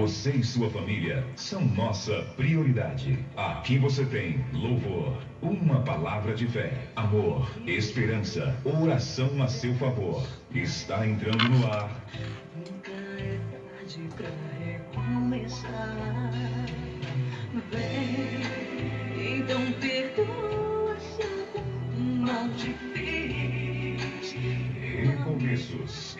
[0.00, 3.18] Você e sua família são nossa prioridade.
[3.34, 10.22] Aqui você tem louvor, uma palavra de fé, amor, esperança, oração a seu favor.
[10.54, 11.90] Está entrando no ar.
[12.54, 13.38] Nunca é
[13.78, 14.28] tarde pra
[14.66, 16.30] recomeçar.
[17.72, 24.34] Vem, então perdoa se algum mal te fez.
[25.06, 26.18] Recomeços.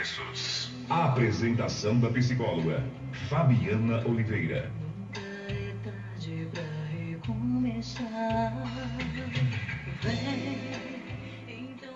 [0.00, 0.70] Recomeços.
[0.88, 2.82] A apresentação da psicóloga
[3.28, 4.72] Fabiana Oliveira.
[5.08, 5.20] Nunca
[5.52, 8.52] é tarde pra recomeçar.
[10.00, 11.90] Vem, então.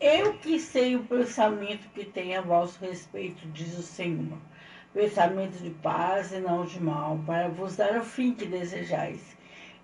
[0.00, 4.36] Eu que sei o pensamento que tem a vosso respeito, diz o Senhor.
[4.92, 9.36] Pensamento de paz e não de mal, para vos dar o fim que desejais.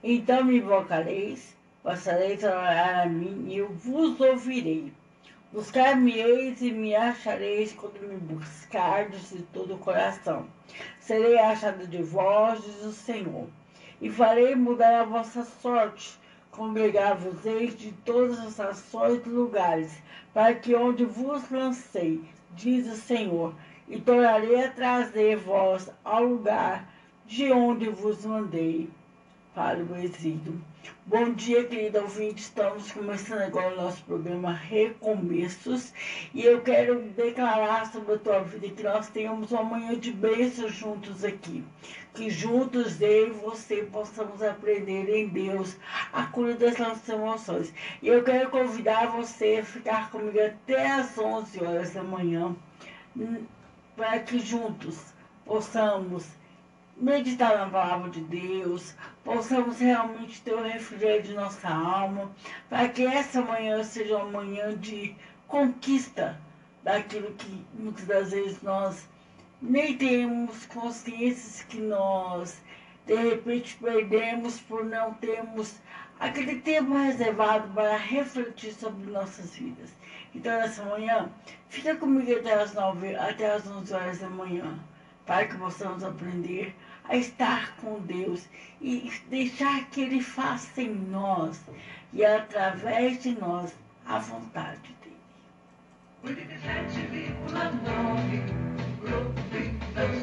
[0.02, 4.92] Então me invocareis, passareis a orar a mim e eu vos ouvirei.
[5.52, 10.46] Buscar-me-eis e me achareis quando me buscardes de todo o coração.
[11.00, 13.48] Serei achado de vós, diz o Senhor,
[14.00, 16.16] e farei mudar a vossa sorte.
[16.52, 20.00] Congregar-vos-eis de todas as nações e lugares,
[20.32, 22.20] para que onde vos lancei,
[22.52, 23.52] diz o Senhor,
[23.88, 26.88] e tornarei a trazer vós ao lugar
[27.26, 28.88] de onde vos mandei
[29.52, 30.62] para o exílio.
[31.04, 32.40] Bom dia, querido ouvinte.
[32.40, 35.92] Estamos começando agora o nosso programa Recomeços
[36.32, 40.72] e eu quero declarar sobre a tua vida que nós tenhamos uma manhã de bênçãos
[40.72, 41.62] juntos aqui.
[42.14, 45.76] Que juntos eu e você possamos aprender em Deus
[46.12, 47.74] a cura das nossas emoções.
[48.00, 52.56] E eu quero convidar você a ficar comigo até às 11 horas da manhã
[53.14, 53.44] hum,
[53.96, 55.12] para que juntos
[55.44, 56.39] possamos
[57.00, 62.30] meditar na palavra de Deus, possamos realmente ter o refrigério de nossa alma,
[62.68, 65.16] para que essa manhã seja uma manhã de
[65.48, 66.38] conquista
[66.84, 69.08] daquilo que muitas das vezes nós
[69.60, 72.60] nem temos consciência que nós
[73.06, 75.74] de repente perdemos por não termos
[76.18, 79.90] aquele tempo reservado para refletir sobre nossas vidas.
[80.34, 81.30] Então, nessa manhã,
[81.68, 84.78] fica comigo até as, 9, até as 11 horas da manhã,
[85.26, 86.74] para que possamos aprender
[87.10, 88.48] a estar com Deus
[88.80, 91.60] e deixar que Ele faça em nós
[92.12, 93.74] e através de nós
[94.06, 95.16] a vontade dele.
[96.24, 99.40] 87,9 Grupo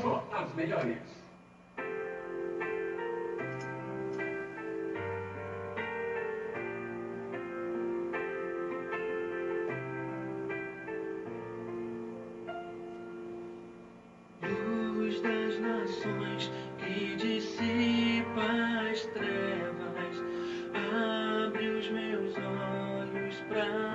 [0.02, 1.18] Só as melhores.
[16.98, 18.42] Que dissipa
[18.92, 20.16] as trevas,
[20.74, 23.87] abre os meus olhos pra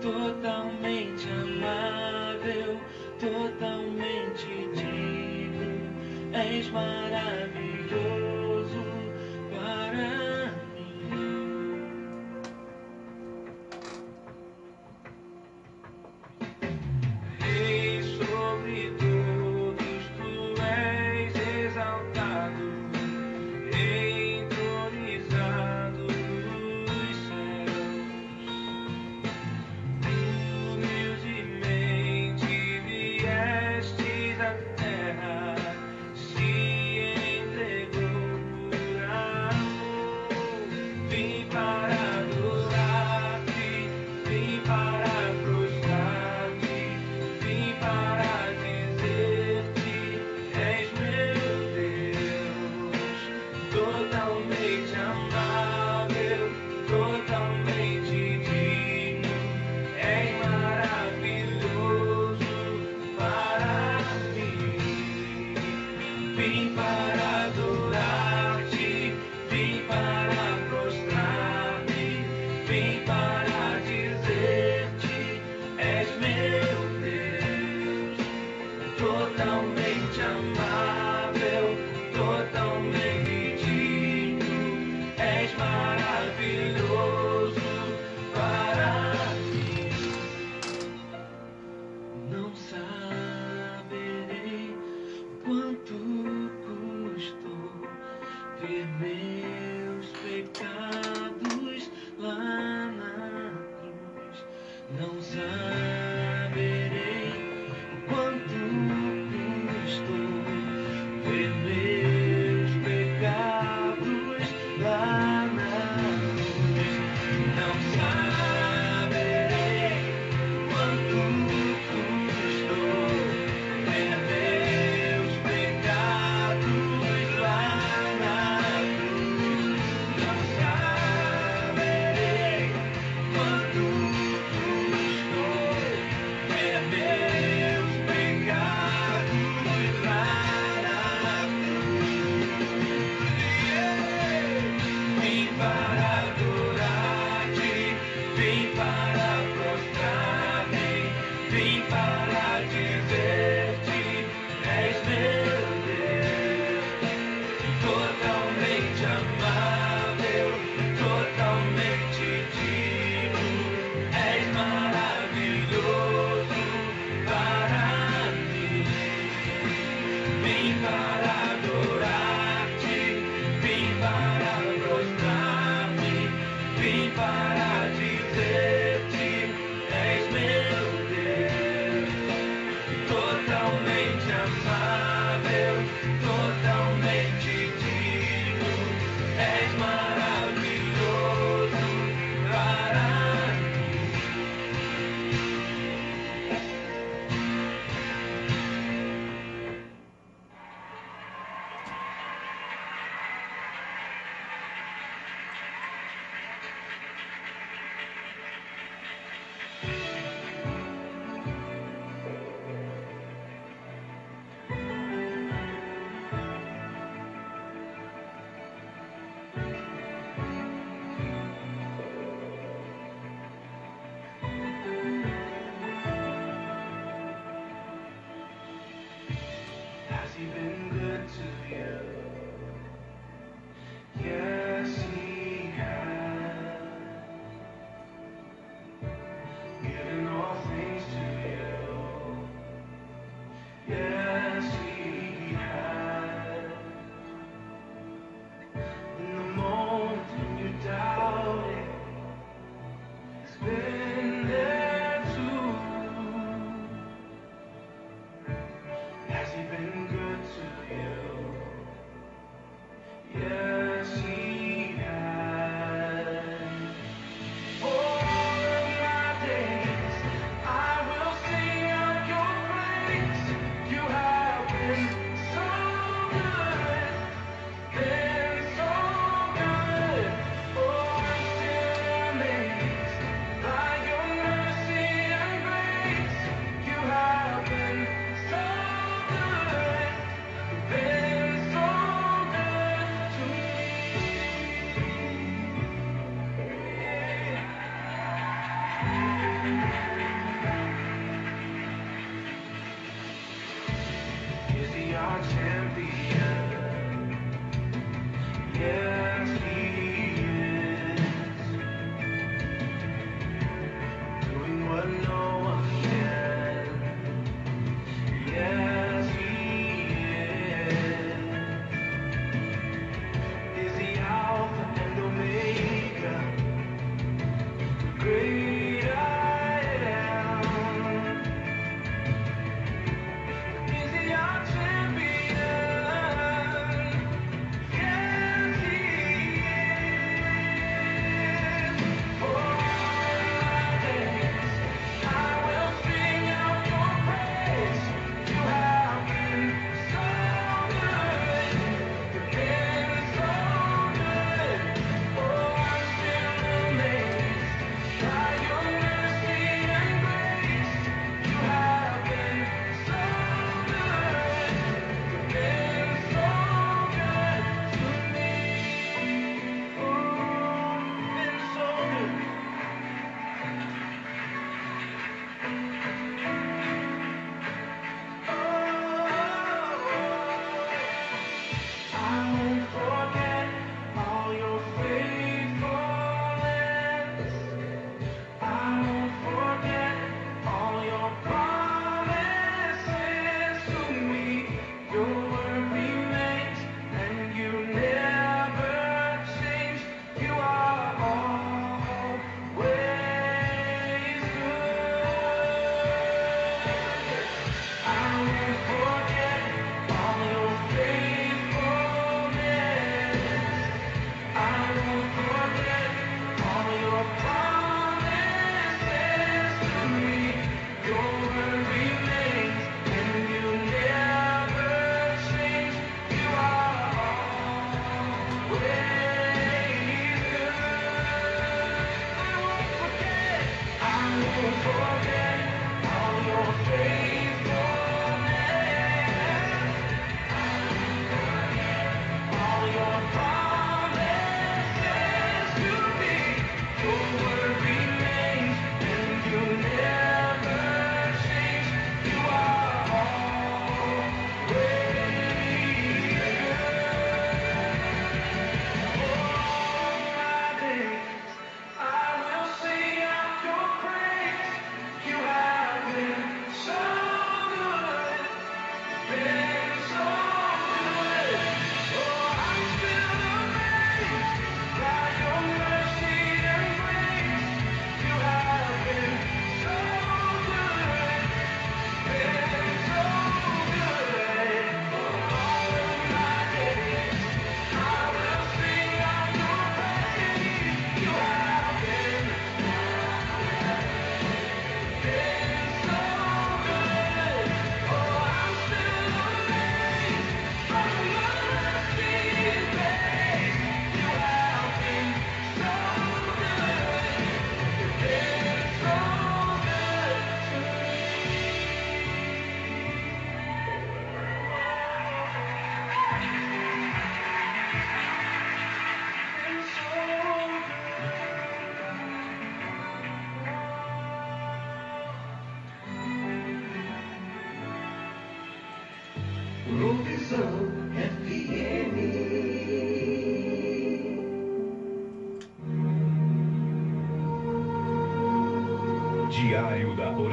[0.00, 2.80] totalmente amável,
[3.18, 5.90] totalmente digno,
[6.32, 7.47] és maravilhoso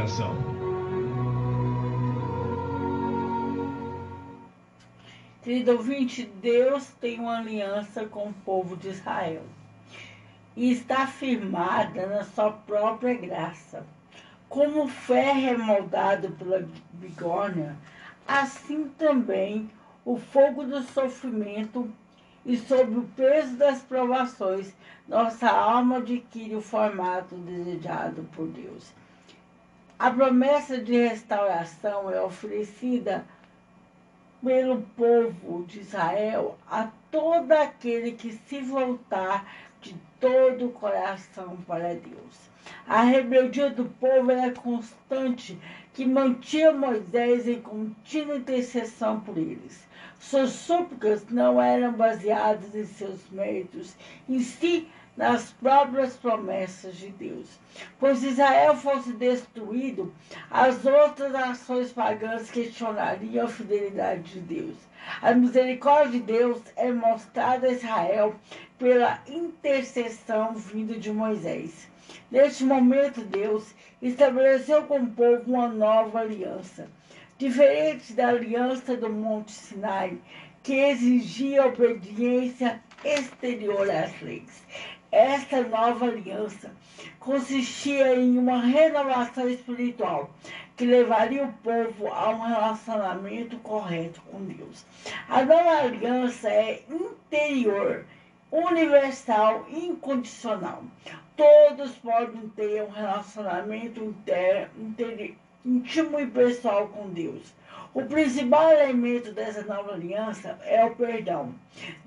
[0.05, 0.35] Diário da Oração.
[5.41, 9.43] Querido ouvinte, Deus tem uma aliança com o povo de Israel
[10.55, 13.85] e está firmada na sua própria graça.
[14.49, 17.77] Como ferro é moldado pela bigorna,
[18.27, 19.69] assim também
[20.03, 21.91] o fogo do sofrimento
[22.45, 24.73] e sob o peso das provações,
[25.07, 28.93] nossa alma adquire o formato desejado por Deus.
[29.97, 33.25] A promessa de restauração é oferecida
[34.43, 39.49] pelo povo de Israel a todo aquele que se voltar
[39.81, 42.49] de todo o coração para Deus.
[42.85, 45.57] A rebeldia do povo era constante,
[45.93, 49.87] que mantinha Moisés em contínua intercessão por eles.
[50.19, 53.95] Suas súplicas não eram baseadas em seus méritos,
[54.27, 57.47] em si, nas próprias promessas de Deus.
[57.99, 60.13] Pois se Israel fosse destruído,
[60.51, 64.75] as outras nações pagãs questionariam a fidelidade de Deus.
[65.21, 68.35] A misericórdia de Deus é mostrada a Israel
[68.77, 71.87] pela intercessão vinda de Moisés.
[72.29, 76.89] Neste momento, Deus estabeleceu com o povo uma nova aliança,
[77.37, 80.17] diferente da aliança do Monte Sinai,
[80.63, 84.63] que exigia obediência exterior às leis.
[85.15, 86.71] Esta nova aliança
[87.21, 90.29] consistia em uma renovação espiritual
[90.75, 94.85] que levaria o povo a um relacionamento correto com Deus.
[95.29, 98.03] A nova aliança é interior,
[98.51, 100.83] universal, incondicional.
[101.37, 105.33] Todos podem ter um relacionamento inter, inter,
[105.65, 107.53] íntimo e pessoal com Deus.
[107.95, 111.55] O principal elemento dessa nova aliança é o perdão.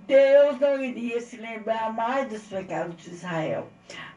[0.07, 3.66] Deus não iria se lembrar mais dos pecados de Israel.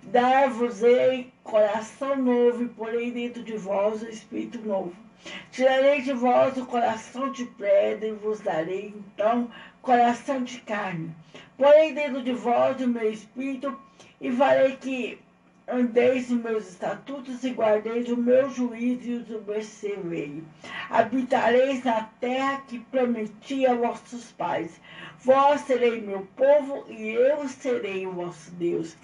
[0.03, 4.93] Dar-vos-ei coração novo e porei dentro de vós o espírito novo.
[5.49, 9.49] Tirarei de vós o coração de pedra e vos darei então
[9.81, 11.15] coração de carne.
[11.57, 13.79] Porei dentro de vós o meu espírito
[14.19, 15.21] e farei que
[15.67, 20.43] andeis em meus estatutos e guardeis o meu juízo e os observei.
[20.89, 24.79] Habitareis na terra que prometi a vossos pais.
[25.19, 28.95] Vós serei meu povo e eu serei o vosso Deus.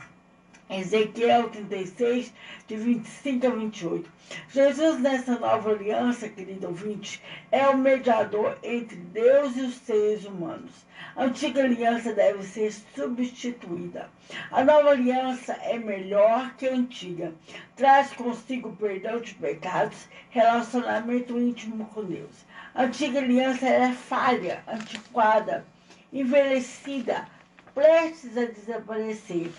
[0.70, 2.34] Ezequiel 36,
[2.68, 4.12] de 25 a 28.
[4.50, 10.86] Jesus, nessa nova aliança, querido ouvinte, é o mediador entre Deus e os seres humanos.
[11.16, 14.10] A antiga aliança deve ser substituída.
[14.52, 17.34] A nova aliança é melhor que a antiga.
[17.76, 22.46] Traz consigo perdão de pecados, relacionamento íntimo com Deus.
[22.76, 25.66] A antiga aliança era falha, antiquada,
[26.12, 27.26] envelhecida,
[27.74, 29.50] prestes a desaparecer.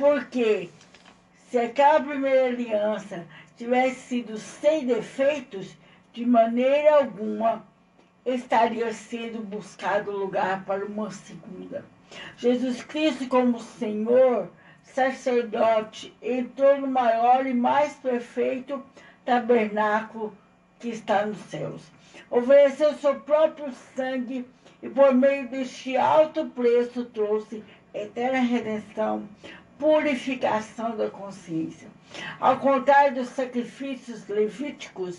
[0.00, 0.70] Porque
[1.50, 5.76] se aquela primeira aliança tivesse sido sem defeitos,
[6.14, 7.62] de maneira alguma
[8.24, 11.84] estaria sendo buscado lugar para uma segunda.
[12.38, 14.50] Jesus Cristo, como Senhor,
[14.84, 18.82] sacerdote, entrou no maior e mais perfeito
[19.26, 20.34] tabernáculo
[20.78, 21.82] que está nos céus.
[22.30, 24.46] Ofereceu seu próprio sangue
[24.82, 29.28] e, por meio deste alto preço, trouxe eterna redenção,
[29.80, 31.88] purificação da consciência.
[32.38, 35.18] Ao contrário dos sacrifícios levíticos,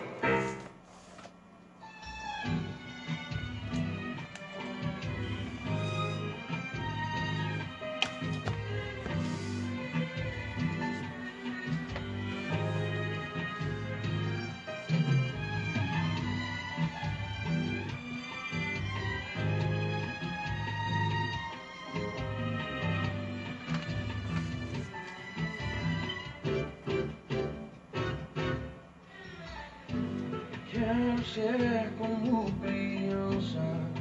[31.35, 34.00] Ser como criança.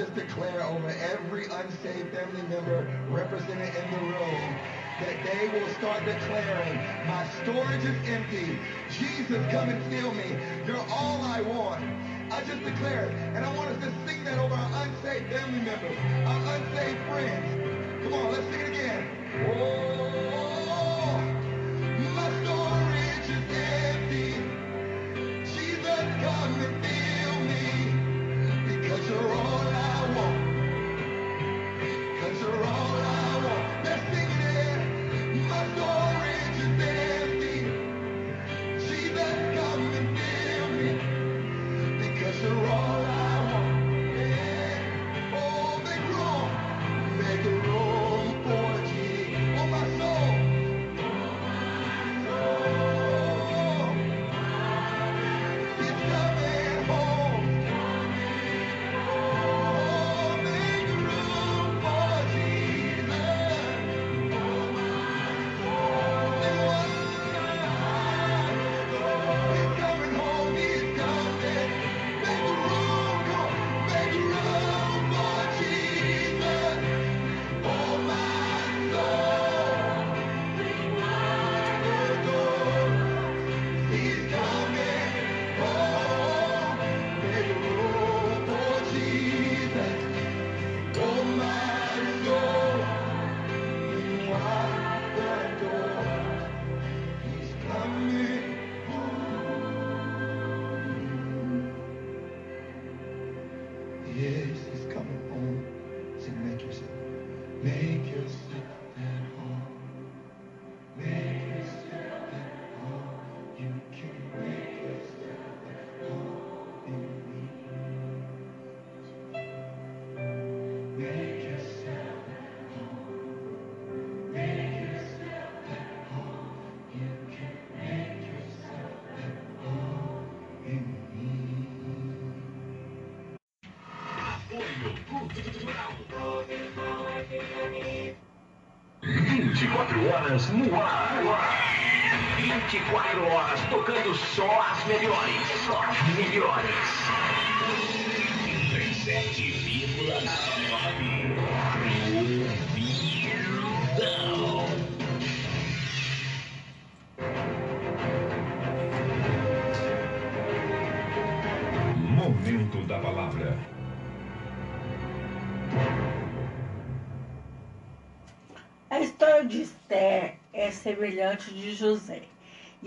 [0.00, 4.56] just declare over every unsaved family member represented in the room
[4.98, 6.74] that they will start declaring,
[7.06, 8.58] my storage is empty.
[8.88, 10.24] Jesus, come and fill me.
[10.66, 11.84] You're all I want.
[12.32, 13.12] I just declare it.
[13.36, 18.04] And I want us to sing that over our unsaved family members, our unsaved friends.
[18.04, 18.59] Come on, let's sing.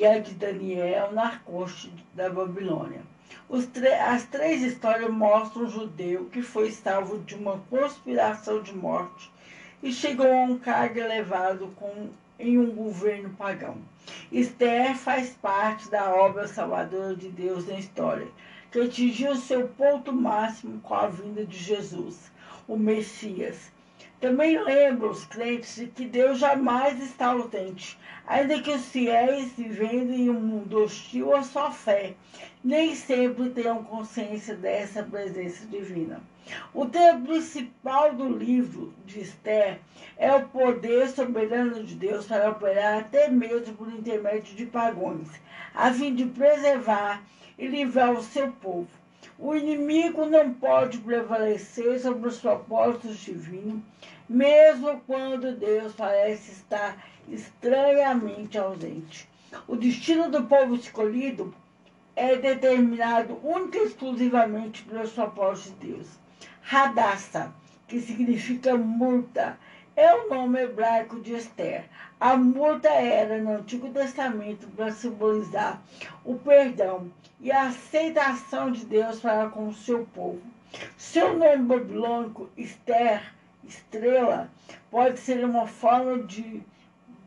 [0.03, 1.39] E a de Daniel na
[2.13, 3.01] da Babilônia.
[3.49, 9.31] As três histórias mostram um judeu que foi salvo de uma conspiração de morte
[9.81, 13.77] e chegou a um cargo elevado com, em um governo pagão.
[14.29, 18.27] Esther faz parte da obra salvadora de Deus na história,
[18.73, 22.29] que atingiu seu ponto máximo com a vinda de Jesus,
[22.67, 23.71] o Messias.
[24.23, 30.13] Também lembra os crentes de que Deus jamais está ausente, ainda que os fiéis, vivendo
[30.13, 32.13] em um mundo hostil à sua fé,
[32.63, 36.21] nem sempre tenham consciência dessa presença divina.
[36.73, 39.81] O tema principal do livro de Esther
[40.17, 45.27] é o poder soberano de Deus para operar até mesmo por intermédio de pagões,
[45.75, 47.21] a fim de preservar
[47.59, 48.87] e livrar o seu povo.
[49.39, 53.81] O inimigo não pode prevalecer sobre os propósitos divinos,
[54.27, 56.97] mesmo quando Deus parece estar
[57.27, 59.29] estranhamente ausente.
[59.67, 61.53] O destino do povo escolhido
[62.15, 66.07] é determinado única e exclusivamente pelos propósitos de Deus.
[66.71, 67.53] Hadassah,
[67.87, 69.57] que significa murta,
[69.95, 71.85] é o nome hebraico de Esther.
[72.19, 75.81] A murta era, no Antigo Testamento, para simbolizar
[76.23, 80.41] o perdão e a aceitação de Deus para com o seu povo.
[80.97, 83.21] Seu nome babilônico, Esther,
[83.67, 84.49] estrela,
[84.89, 86.61] pode ser uma forma de,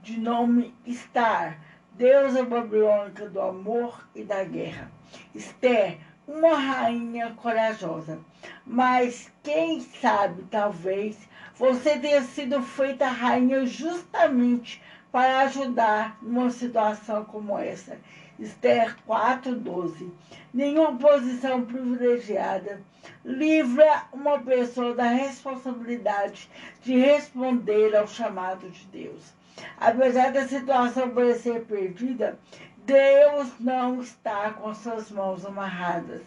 [0.03, 1.59] de nome Star,
[1.93, 4.91] deusa babilônica do amor e da guerra.
[5.35, 8.19] Esther, uma rainha corajosa.
[8.65, 11.17] Mas quem sabe, talvez,
[11.55, 17.99] você tenha sido feita rainha justamente para ajudar numa situação como essa.
[18.39, 20.11] Esther 4,12.
[20.53, 22.81] Nenhuma posição privilegiada
[23.25, 26.51] livra uma pessoa da responsabilidade
[26.83, 29.35] de responder ao chamado de Deus.
[29.79, 32.39] Apesar da situação parecer perdida,
[32.85, 36.23] Deus não está com suas mãos amarradas.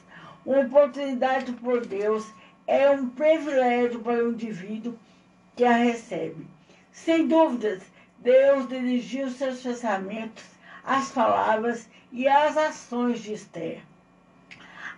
[0.46, 2.26] Uma oportunidade por Deus
[2.66, 4.98] é um privilégio para o indivíduo
[5.56, 6.48] que a recebe.
[6.92, 7.84] Sem dúvidas,
[8.18, 10.44] Deus dirigiu seus pensamentos,
[10.90, 13.84] as palavras e as ações de Esther.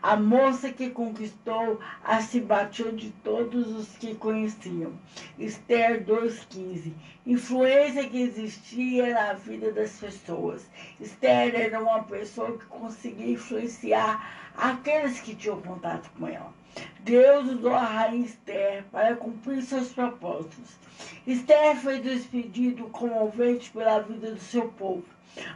[0.02, 4.94] A moça que conquistou a simpatia de todos os que conheciam.
[5.38, 6.94] Esther 2,15.
[7.28, 10.66] Influência que existia na vida das pessoas.
[10.98, 16.54] Esther era uma pessoa que conseguia influenciar aqueles que tinham contato com ela.
[17.02, 20.80] Deus usou a rainha Esther para cumprir seus propósitos.
[21.28, 25.04] Esther fez um pedido comovente pela vida do seu povo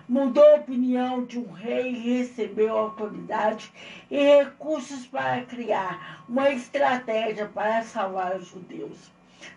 [0.07, 3.71] mudou a opinião de um rei e recebeu autoridade
[4.09, 9.11] e recursos para criar uma estratégia para salvar os judeus.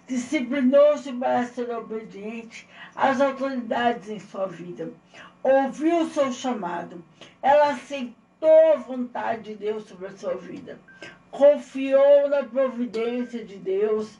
[0.06, 4.90] Disciplinou-se para ser obediente às autoridades em sua vida.
[5.42, 7.02] Ouviu o seu chamado.
[7.40, 10.78] Ela aceitou a vontade de Deus sobre a sua vida.
[11.30, 14.18] Confiou na providência de Deus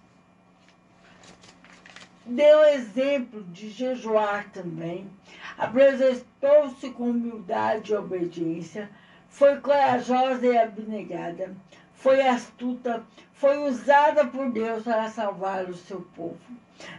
[2.28, 5.10] deu exemplo de jejuar também,
[5.58, 8.88] apresentou-se com humildade e obediência,
[9.28, 11.54] foi corajosa e abnegada,
[11.92, 13.02] foi astuta,
[13.32, 16.38] foi usada por Deus para salvar o seu povo.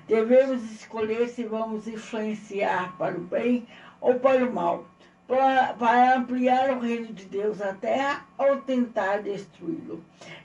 [0.08, 3.66] Devemos escolher se vamos influenciar para o bem
[4.02, 4.86] ou para o mal,
[5.26, 10.04] para, ampliar o reino de Deus à terra ou tentar destruí-lo.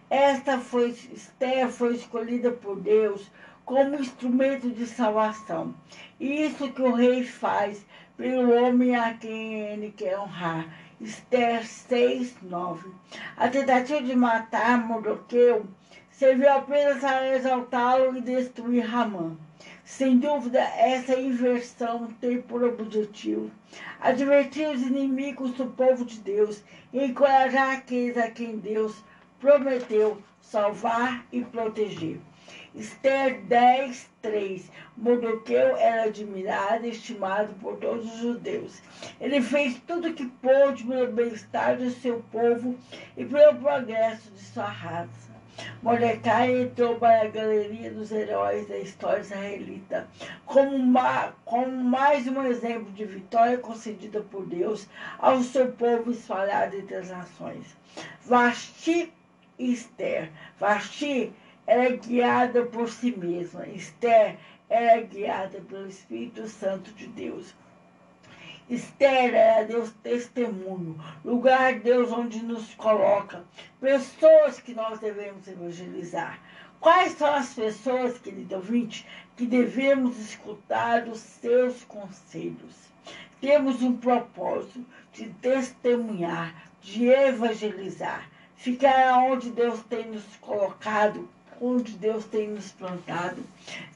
[0.08, 3.30] Esta foi, Esther foi escolhida por Deus
[3.64, 5.74] como instrumento de salvação.
[6.20, 7.84] Isso que o rei faz
[8.16, 10.66] pelo homem a quem ele quer honrar.
[11.00, 12.90] Esther 6, 9.
[13.36, 15.66] A tentativa de matar Mordoqueu
[16.10, 19.36] serviu apenas para exaltá-lo e destruir Ramã.
[19.84, 23.50] Sem dúvida, essa inversão tem por objetivo
[24.00, 26.62] advertir os inimigos do povo de Deus
[26.92, 29.04] e encorajar aqueles a quem Deus
[29.40, 32.18] prometeu salvar e proteger.
[32.74, 34.70] Esther 10, 3.
[34.96, 38.82] Mordoqueu era admirado e estimado por todos os judeus.
[39.20, 42.76] Ele fez tudo o que pôde pelo bem-estar do seu povo
[43.16, 45.34] e pelo progresso de sua raça.
[45.80, 50.08] Mordecai entrou para a galeria dos heróis da história israelita
[50.44, 56.76] como, uma, como mais um exemplo de vitória concedida por Deus ao seu povo espalhado
[56.76, 57.76] entre as nações.
[58.22, 59.12] Vasti
[59.56, 60.30] e Esther.
[60.58, 61.32] Vasti
[61.66, 63.66] era guiada por si mesma.
[63.68, 64.36] Esther
[64.68, 67.54] era guiada pelo Espírito Santo de Deus.
[68.68, 73.44] Esther era Deus testemunho, lugar de Deus onde nos coloca,
[73.78, 76.40] pessoas que nós devemos evangelizar.
[76.80, 79.06] Quais são as pessoas, querido ouvinte,
[79.36, 82.74] que devemos escutar os seus conselhos?
[83.40, 91.28] Temos um propósito de testemunhar, de evangelizar, ficar onde Deus tem nos colocado
[91.60, 93.42] onde Deus tem nos plantado.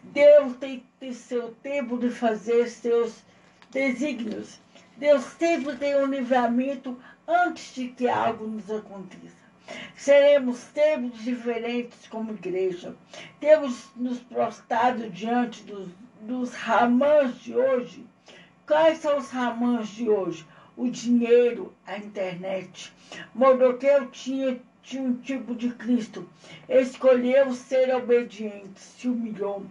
[0.03, 0.83] Deus tem,
[1.13, 3.23] seu tempo de fazer seus
[3.71, 4.61] desígnios.
[4.97, 9.37] Deus sempre tem um livramento antes de que algo nos aconteça.
[9.95, 12.97] Seremos tempos diferentes como igreja.
[13.39, 15.89] Temos nos prostrado diante dos,
[16.23, 18.07] dos ramãs de hoje.
[18.67, 20.47] Quais são os ramãs de hoje?
[20.77, 22.93] O dinheiro, a internet.
[23.35, 26.27] Mordoqueu tinha tinha um tipo de Cristo.
[26.67, 29.67] Escolheu ser obediente, se humilhou.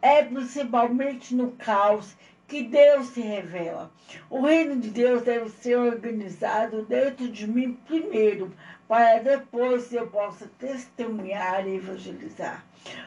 [0.00, 2.14] É principalmente no caos
[2.46, 3.90] que Deus se revela.
[4.30, 8.54] O reino de Deus deve ser organizado dentro de mim primeiro,
[8.86, 12.64] para depois eu possa testemunhar e evangelizar.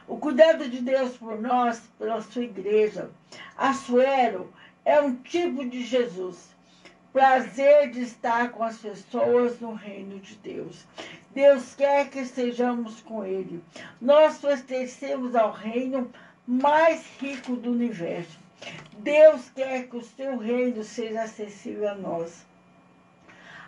[0.08, 3.12] O cuidado de Deus por nós, pela sua igreja.
[3.56, 4.52] Assuero
[4.84, 6.55] é um tipo de Jesus
[7.16, 10.86] prazer de estar com as pessoas no reino de Deus.
[11.34, 13.64] Deus quer que estejamos com Ele.
[14.02, 16.12] Nós pertencemos ao reino
[16.46, 18.38] mais rico do universo.
[18.98, 22.46] Deus quer que o seu reino seja acessível a nós.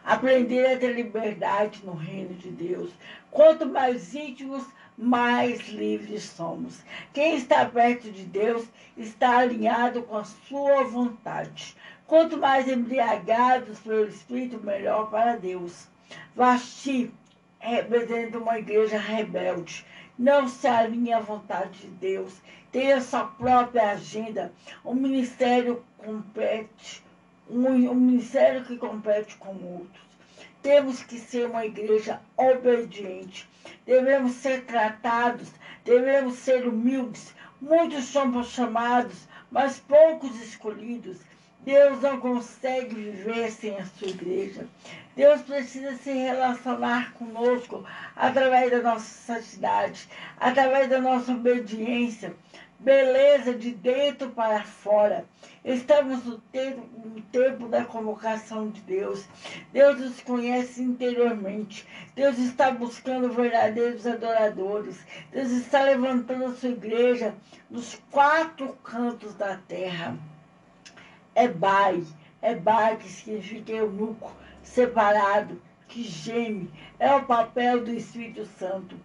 [0.04, 2.92] Aprender a ter liberdade no reino de Deus.
[3.32, 4.66] Quanto mais íntimos,
[4.98, 6.82] mais livres somos.
[7.14, 8.66] Quem está perto de Deus
[8.98, 11.78] está alinhado com a sua vontade.
[12.08, 15.90] Quanto mais embriagados pelo Espírito, melhor para Deus.
[16.34, 17.12] Vasti
[17.60, 19.86] representa uma igreja rebelde.
[20.18, 22.34] Não se alinha à vontade de Deus.
[22.72, 24.54] Tem a sua própria agenda.
[24.86, 27.04] O ministério compete,
[27.50, 30.08] um, um ministério que compete com outros.
[30.62, 33.50] Temos que ser uma igreja obediente.
[33.86, 35.50] Devemos ser tratados,
[35.84, 37.36] devemos ser humildes.
[37.60, 41.18] Muitos somos chamados, mas poucos escolhidos.
[41.68, 44.66] Deus não consegue viver sem a sua igreja.
[45.18, 47.84] Deus precisa se relacionar conosco
[48.16, 50.08] através da nossa santidade,
[50.40, 52.34] através da nossa obediência,
[52.80, 55.26] beleza de dentro para fora.
[55.66, 59.28] Estamos no tempo, no tempo da convocação de Deus.
[59.74, 61.86] Deus nos conhece interiormente.
[62.16, 65.06] Deus está buscando verdadeiros adoradores.
[65.34, 67.36] Deus está levantando a sua igreja
[67.70, 70.18] nos quatro cantos da terra
[71.38, 72.04] é bai,
[72.42, 72.56] é
[72.96, 74.32] que significa eunuco,
[74.64, 76.68] separado, que geme,
[76.98, 79.00] é o papel do Espírito Santo.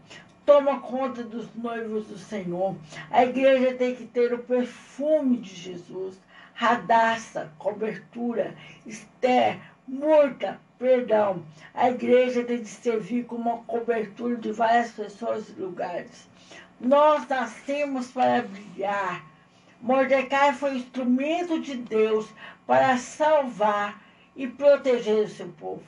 [0.47, 2.75] Toma conta dos noivos do Senhor.
[3.11, 6.19] A igreja tem que ter o perfume de Jesus,
[6.55, 8.55] radaça, cobertura,
[8.87, 11.45] Esther, murta, perdão.
[11.75, 16.27] A igreja tem de servir como uma cobertura de várias pessoas e lugares.
[16.81, 19.32] Nós nascemos para brilhar
[19.83, 22.29] Mordecai foi instrumento de Deus
[22.65, 24.01] para salvar
[24.37, 25.83] e proteger o seu povo.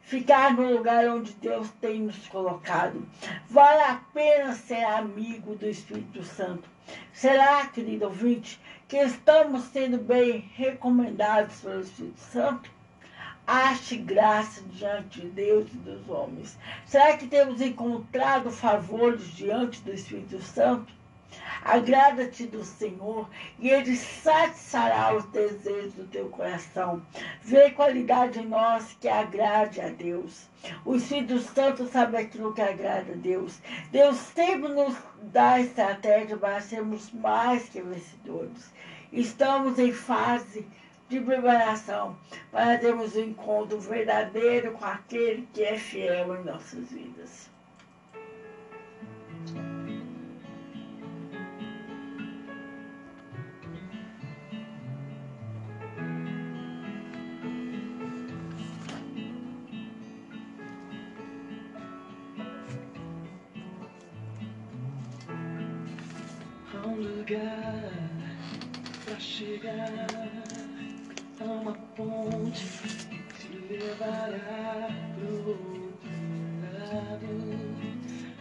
[0.00, 3.06] Ficar no lugar onde Deus tem nos colocado.
[3.50, 6.66] Vale a pena ser amigo do Espírito Santo.
[7.12, 12.70] Será, querido ouvinte, que estamos sendo bem recomendados pelo Espírito Santo?
[13.46, 16.58] Ache graça diante de Deus e dos homens.
[16.86, 21.03] Será que temos encontrado favores diante do Espírito Santo?
[21.62, 23.28] Agrada-te do Senhor
[23.58, 27.02] e Ele satisfará os desejos do teu coração.
[27.42, 30.48] Vê qualidade em nós que agrade a Deus.
[30.84, 33.60] Os filhos santos sabem aquilo que agrada a Deus.
[33.90, 38.72] Deus sempre nos dá estratégia para sermos mais que vencedores.
[39.12, 40.66] Estamos em fase
[41.08, 42.16] de preparação
[42.50, 47.53] para termos um encontro verdadeiro com aquele que é fiel em nossas vidas.
[69.66, 72.66] a uma ponte
[73.08, 76.10] que te levará pro outro
[76.62, 77.32] lado.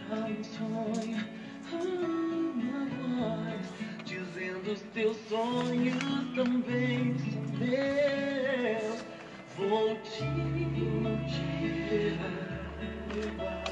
[0.10, 1.22] Há um sonho,
[1.72, 3.66] há uma voz
[4.04, 6.04] dizendo os teus sonhos
[6.36, 9.04] também são meus.
[9.56, 10.26] Vou te,
[11.30, 11.44] te
[11.90, 13.63] levar.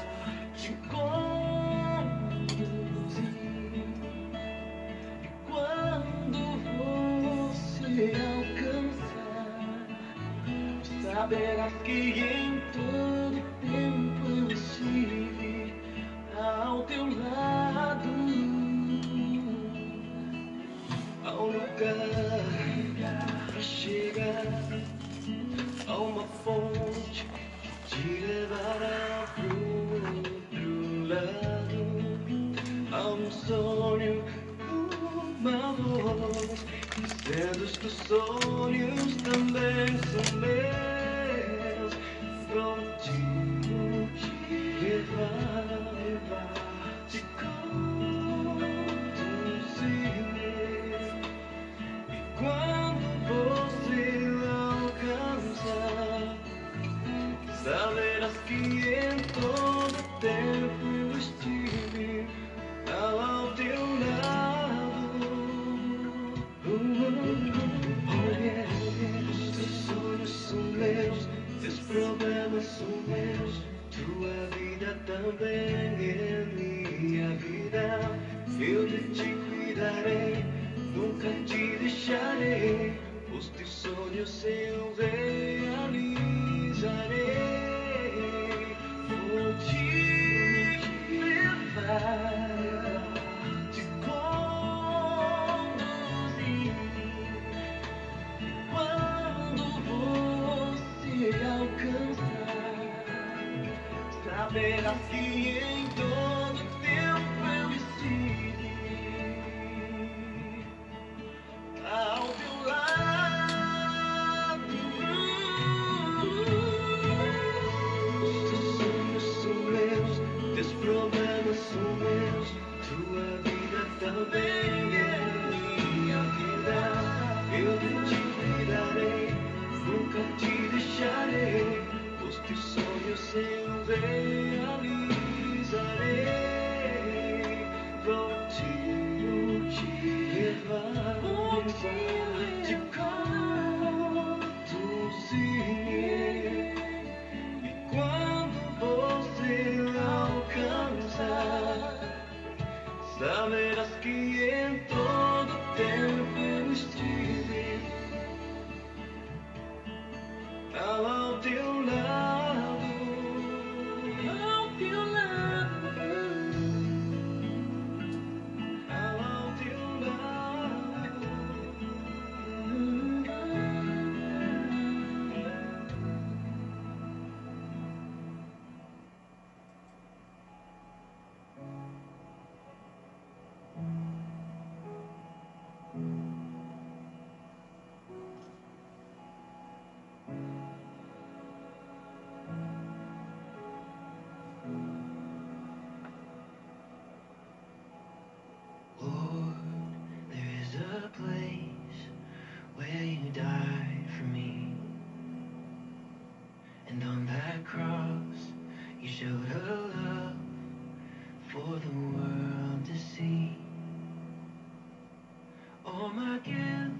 [216.02, 216.90] all my guilt,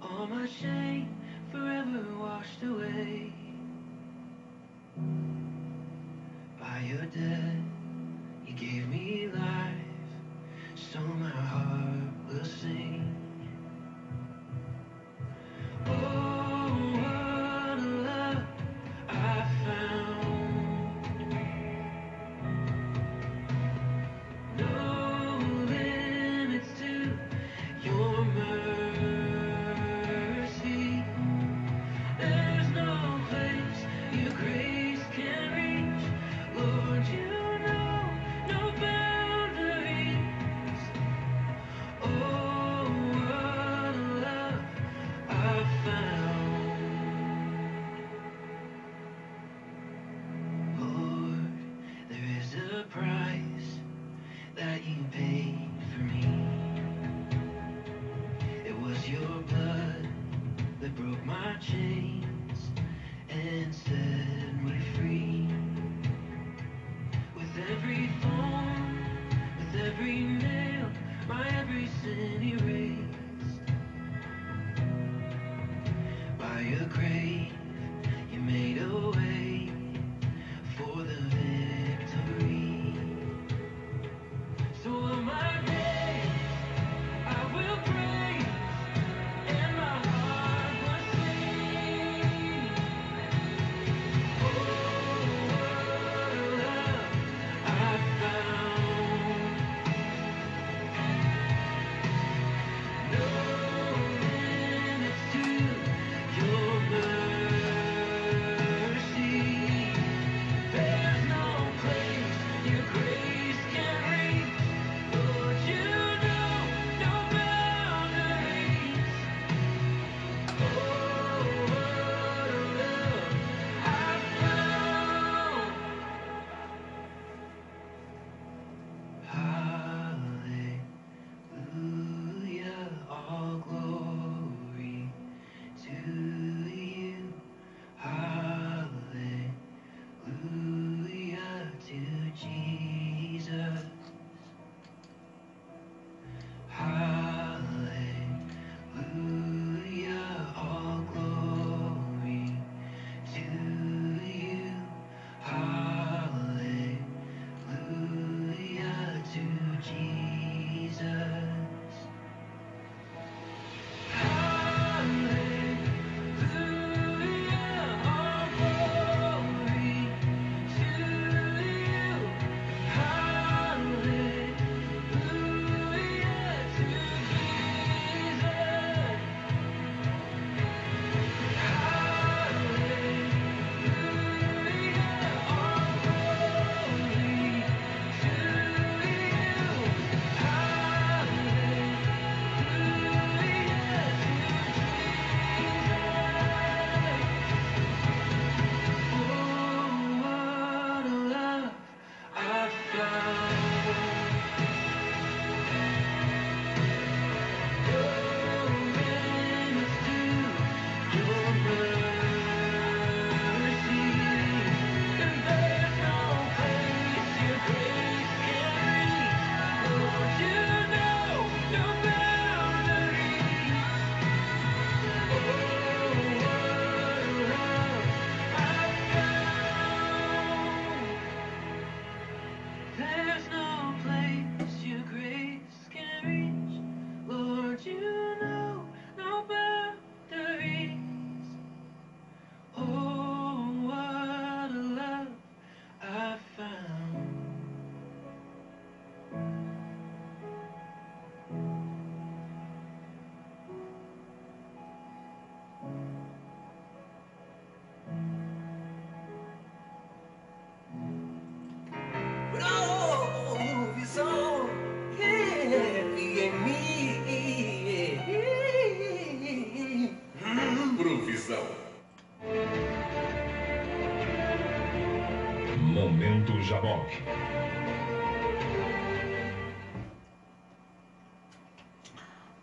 [0.00, 0.87] all my shame.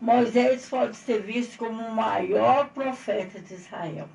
[0.06, 4.08] Moisés pode ser visto como o maior profeta de Israel.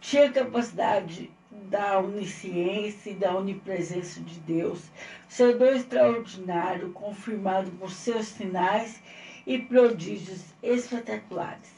[0.00, 4.82] Tinha capacidade da onisciência e da onipresença de Deus,
[5.28, 9.02] seu dom extraordinário, confirmado por seus sinais
[9.44, 11.72] e prodígios espetaculares.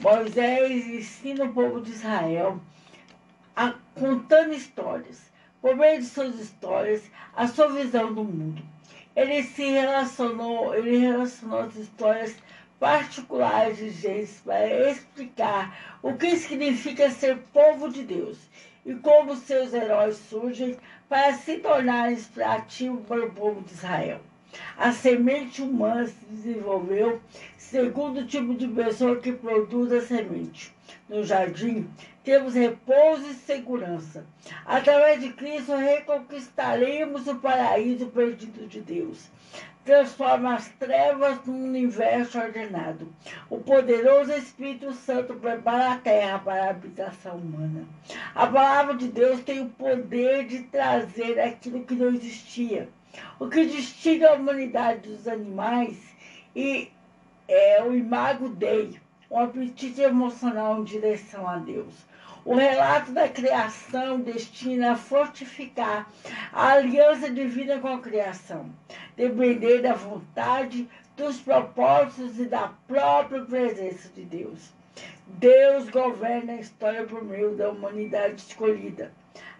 [0.00, 2.58] Moisés ensina o povo de Israel
[3.54, 5.30] a, contando histórias,
[5.60, 7.02] por meio de suas histórias,
[7.36, 8.62] a sua visão do mundo.
[9.14, 12.34] Ele se relacionou, ele relacionou as histórias
[12.78, 18.38] particulares de Gênesis para explicar o que significa ser povo de Deus
[18.84, 20.76] e como seus heróis surgem
[21.08, 24.20] para se tornarem inspirativos para o povo de Israel.
[24.76, 27.20] A semente humana se desenvolveu
[27.56, 30.72] segundo o tipo de pessoa que produz a semente.
[31.14, 31.88] No jardim,
[32.24, 34.26] temos repouso e segurança.
[34.66, 39.30] Através de Cristo, reconquistaremos o paraíso perdido de Deus.
[39.84, 43.06] Transforma as trevas num universo ordenado.
[43.48, 47.86] O poderoso Espírito Santo prepara a terra para a habitação humana.
[48.34, 52.88] A palavra de Deus tem o poder de trazer aquilo que não existia.
[53.38, 55.96] O que distingue a humanidade dos animais
[56.56, 56.90] e
[57.46, 58.98] é o imago Dei,
[59.30, 61.94] um apetite emocional em direção a Deus.
[62.44, 66.10] O relato da criação destina a fortificar
[66.52, 68.70] a aliança divina com a criação.
[69.16, 74.72] depender da vontade, dos propósitos e da própria presença de Deus.
[75.26, 79.10] Deus governa a história por meio da humanidade escolhida.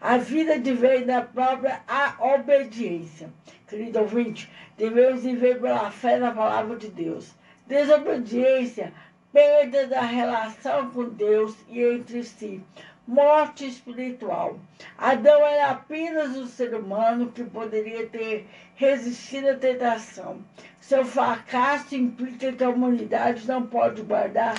[0.00, 1.82] A vida vem da própria
[2.18, 3.32] obediência.
[3.66, 7.34] Querido ouvinte, devemos viver pela fé na palavra de Deus.
[7.66, 8.92] Desobediência,
[9.34, 12.62] perda da relação com Deus e entre si,
[13.04, 14.60] morte espiritual.
[14.96, 20.38] Adão era apenas um ser humano que poderia ter resistido à tentação.
[20.80, 24.54] Seu fracasso implica que a humanidade não pode guardar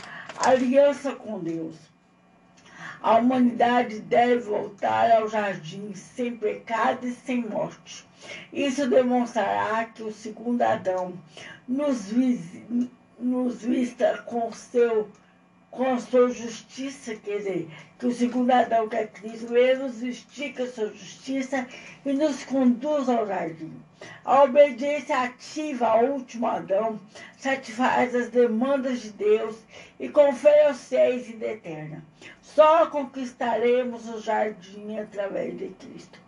[0.45, 1.77] aliança com Deus.
[3.01, 8.05] A humanidade deve voltar ao jardim sem pecado e sem morte.
[8.51, 11.13] Isso demonstrará que o segundo Adão
[11.65, 12.11] nos,
[13.19, 15.09] nos vista com seu
[15.75, 20.65] com sua justiça, quer dizer, que o segundo Adão, que é Cristo, ele nos estica
[20.67, 21.67] sua justiça
[22.05, 23.73] e nos conduz ao jardim.
[24.23, 26.97] A obediência ativa ao último Adão
[27.37, 29.57] satisfaz as demandas de Deus
[29.99, 32.03] e confere aos seis vida eterna.
[32.41, 36.19] Só conquistaremos o jardim através de Cristo.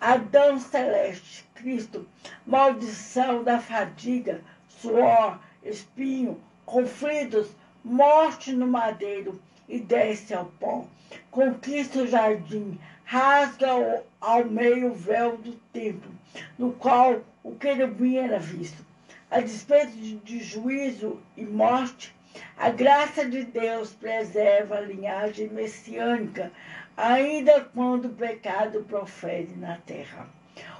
[0.00, 2.08] Adão celeste, Cristo,
[2.44, 7.48] maldição da fadiga, suor, espinho, conflitos,
[7.84, 10.84] morte no madeiro e desce ao pó.
[11.30, 16.10] Conquista o jardim, rasga ao, ao meio o véu do templo,
[16.58, 18.84] no qual o querubim era visto.
[19.30, 22.14] A despeito de, de juízo e morte,
[22.56, 26.52] a graça de Deus preserva a linhagem messiânica,
[26.96, 30.28] ainda quando o pecado profere na terra.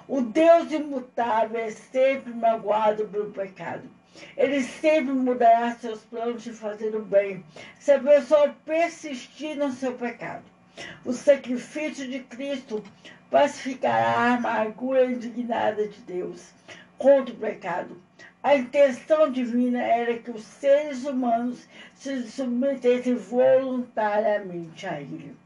[0.06, 3.88] O Deus imutável é sempre magoado pelo pecado.
[4.36, 7.44] Ele sempre mudará seus planos de fazer o bem,
[7.78, 10.44] se a pessoa persistir no seu pecado.
[11.04, 12.82] O sacrifício de Cristo
[13.30, 16.52] pacificará a amargura indignada de Deus
[16.96, 18.00] contra o pecado.
[18.42, 25.36] A intenção divina era que os seres humanos se submetessem voluntariamente a ele.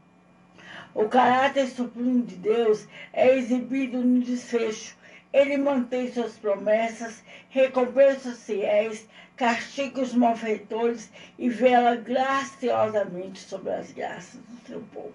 [0.93, 4.95] O caráter supremo de Deus é exibido no desfecho
[5.33, 13.91] ele mantém suas promessas, recompensa os fiéis, castiga os malfeitores e vela graciosamente sobre as
[13.91, 15.13] graças do seu povo.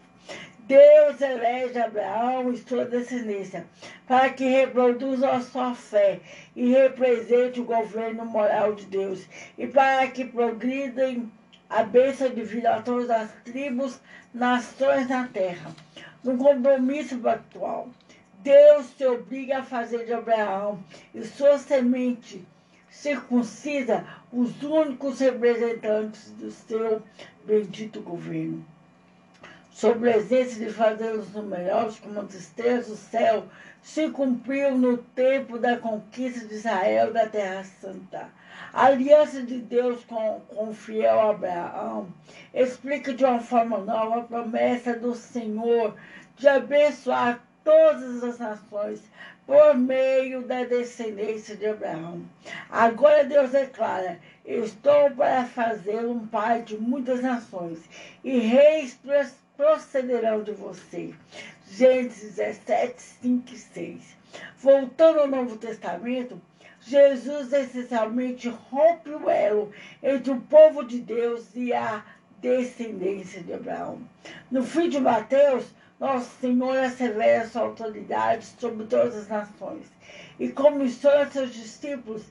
[0.69, 3.65] Deus elege Abraão e sua descendência
[4.07, 6.21] para que reproduzam a sua fé
[6.55, 11.33] e represente o governo moral de Deus e para que progridem
[11.71, 13.99] a bênção divina a todas as tribos,
[14.35, 15.75] nações na terra,
[16.23, 17.89] no compromisso pactual.
[18.43, 20.83] Deus te obriga a fazer de Abraão
[21.15, 22.47] e sua semente
[22.89, 27.03] circuncida os únicos representantes do seu
[27.45, 28.65] bendito governo.
[29.73, 33.45] Sobre a essência de fazer os numerosos como as estrelas do céu,
[33.83, 38.29] se cumpriu no tempo da conquista de Israel da Terra Santa.
[38.73, 42.09] A aliança de Deus com, com o fiel Abraão
[42.53, 45.95] explica de uma forma nova a promessa do Senhor
[46.37, 49.01] de abençoar todas as nações
[49.47, 52.23] por meio da descendência de Abraão.
[52.71, 57.79] Agora Deus declara: Estou para fazer um pai de muitas nações,
[58.23, 58.99] e reis
[59.57, 61.15] procederão de você.
[61.71, 64.17] Gênesis 17, 5 e 6.
[64.59, 66.41] Voltando ao Novo Testamento,
[66.81, 72.05] Jesus essencialmente rompe o elo entre o povo de Deus e a
[72.41, 74.01] descendência de Abraão.
[74.51, 75.65] No fim de Mateus,
[76.01, 79.87] nosso Senhor assevera sua autoridade sobre todas as nações
[80.39, 82.23] e comissiona seus discípulos,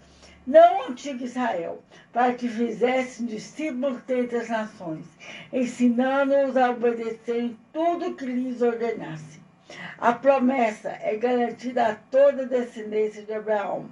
[0.45, 5.05] não o antigo Israel, para que fizessem discípulos dentre as nações,
[5.51, 9.41] ensinando-os a obedecerem tudo que lhes ordenasse.
[9.97, 13.89] A promessa é garantida a toda a descendência de Abraão,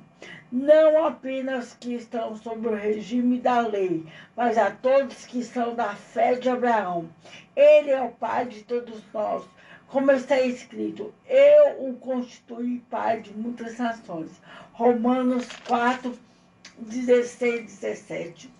[0.49, 4.05] não apenas que estão sob o regime da lei,
[4.37, 7.09] mas a todos que são da fé de Abraão.
[7.53, 9.43] Ele é o Pai de todos nós,
[9.87, 14.31] como está escrito, eu o constituí pai de muitas nações.
[14.73, 16.17] Romanos 4,
[16.79, 18.53] 16, 17.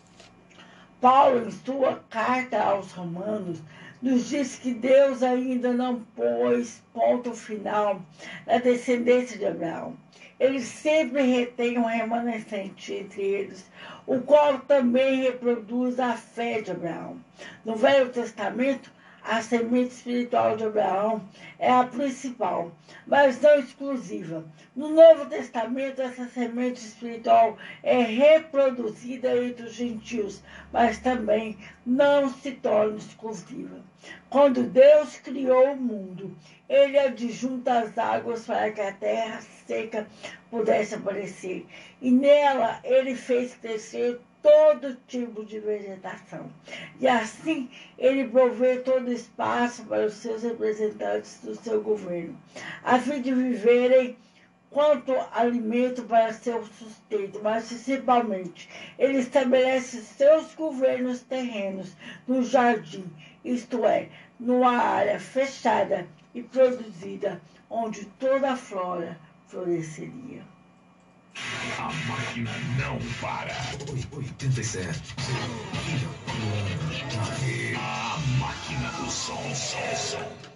[1.02, 3.60] Paulo, em sua carta aos Romanos,
[4.02, 8.02] nos diz que Deus ainda não pôs ponto final
[8.46, 9.98] na descendência de Abraão.
[10.40, 13.70] Ele sempre retém um remanescente entre eles,
[14.06, 17.18] o qual também reproduz a fé de Abraão.
[17.64, 18.92] No Velho Testamento,
[19.28, 22.72] a semente espiritual de Abraão é a principal,
[23.08, 24.46] mas não exclusiva.
[24.76, 32.52] No Novo Testamento, essa semente espiritual é reproduzida entre os gentios, mas também não se
[32.52, 33.84] torna exclusiva.
[34.30, 36.36] Quando Deus criou o mundo,
[36.70, 40.08] ele adjunta as águas para que a terra seca
[40.52, 41.66] pudesse aparecer,
[42.00, 46.52] e nela ele fez crescer todo tipo de vegetação.
[47.00, 47.68] E assim
[47.98, 52.40] ele provê todo espaço para os seus representantes do seu governo,
[52.84, 54.16] a fim de viverem
[54.70, 58.70] quanto alimento para seu sustento, mas principalmente
[59.00, 63.06] ele estabelece seus governos terrenos no jardim,
[63.44, 69.18] isto é, numa área fechada e produzida, onde toda a flora
[69.48, 70.55] floresceria.
[71.78, 73.56] A máquina não para.
[74.12, 75.16] 87.
[77.78, 80.55] A máquina do som, som, som.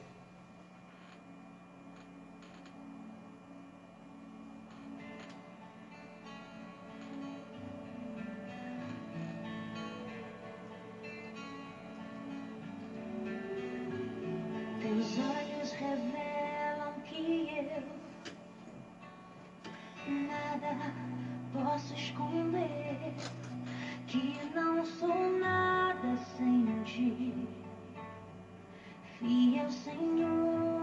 [21.53, 23.13] Posso esconder
[24.07, 27.47] que não sou nada sem ti,
[29.19, 30.78] fiel Senhor.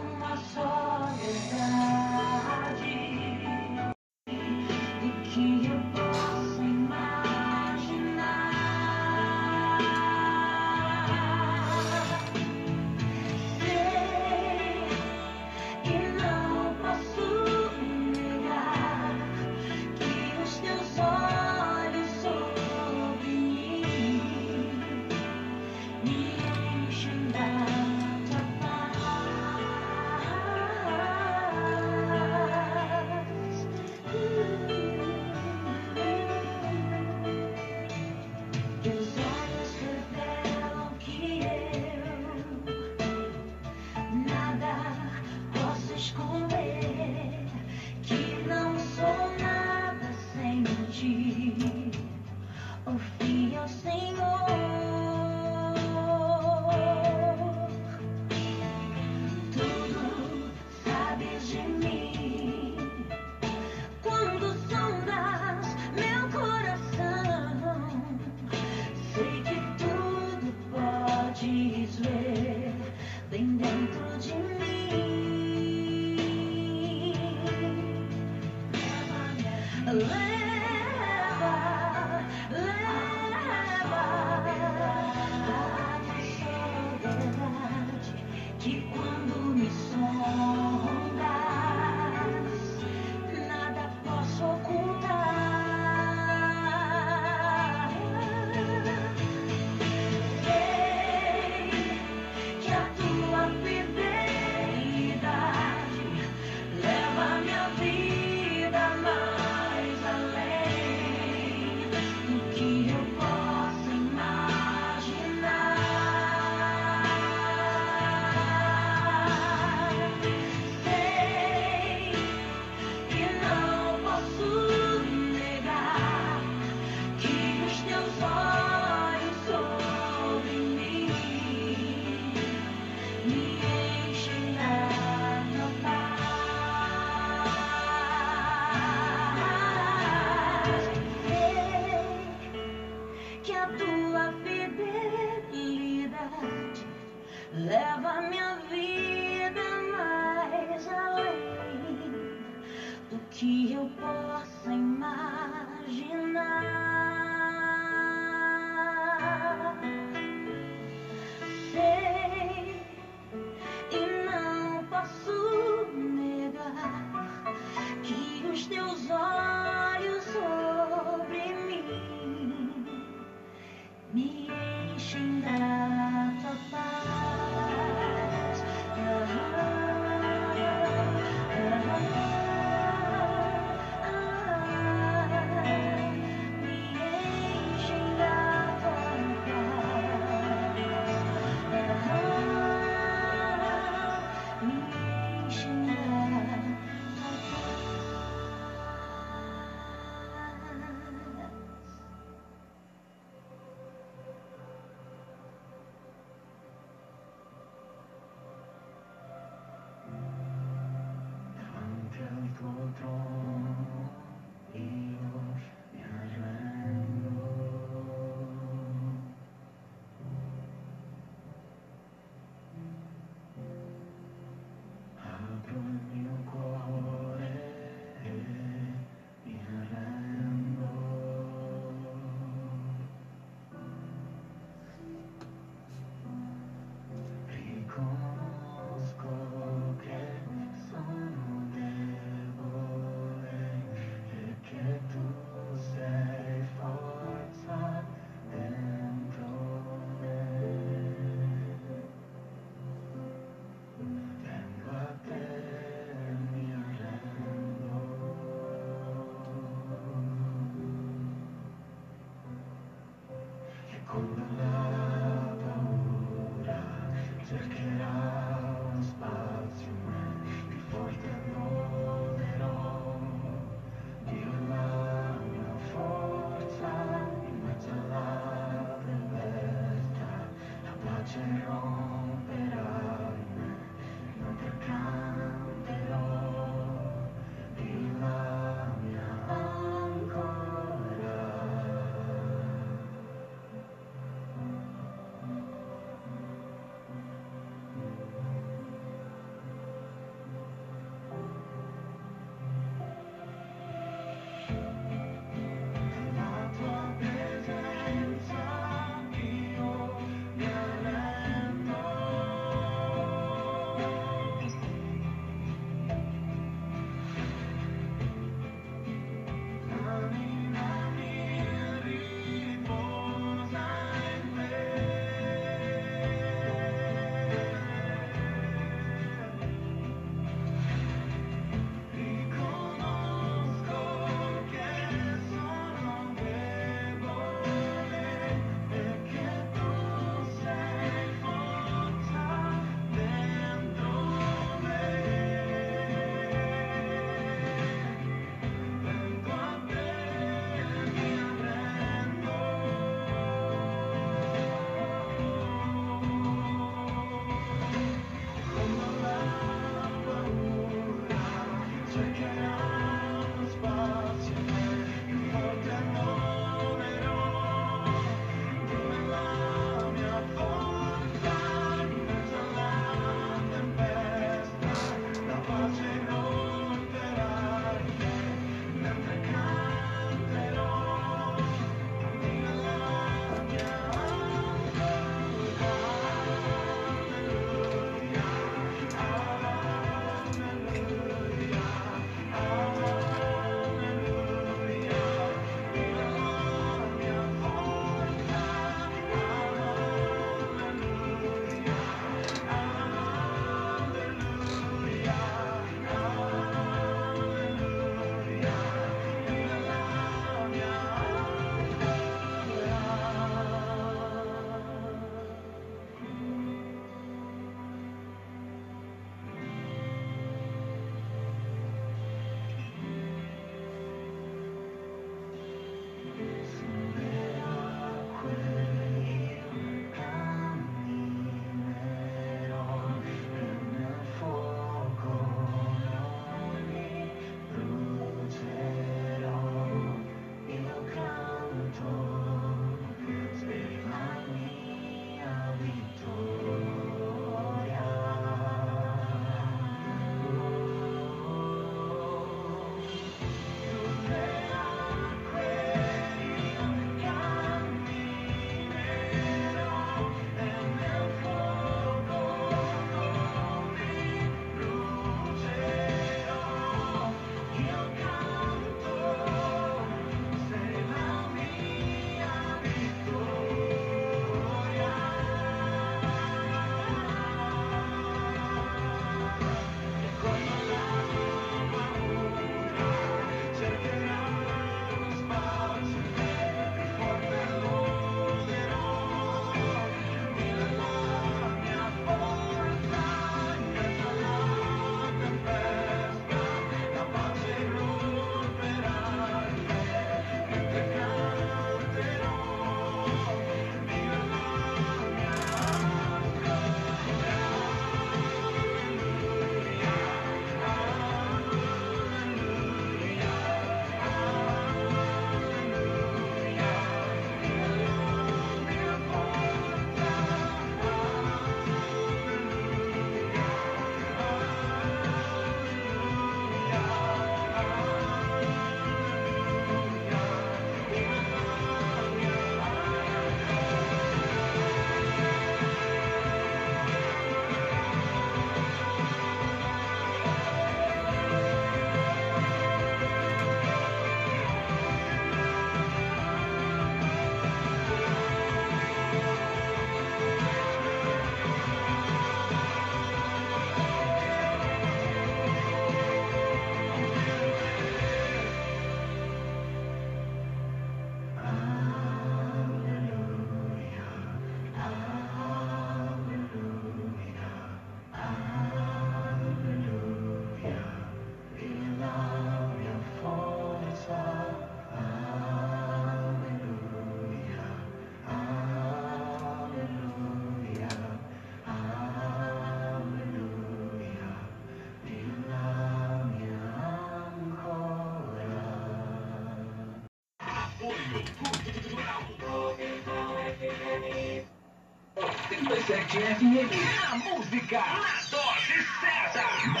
[595.36, 596.90] 87 FM.
[597.30, 599.62] A música na dose certa.
[599.86, 600.00] Na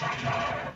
[0.00, 0.72] Sata.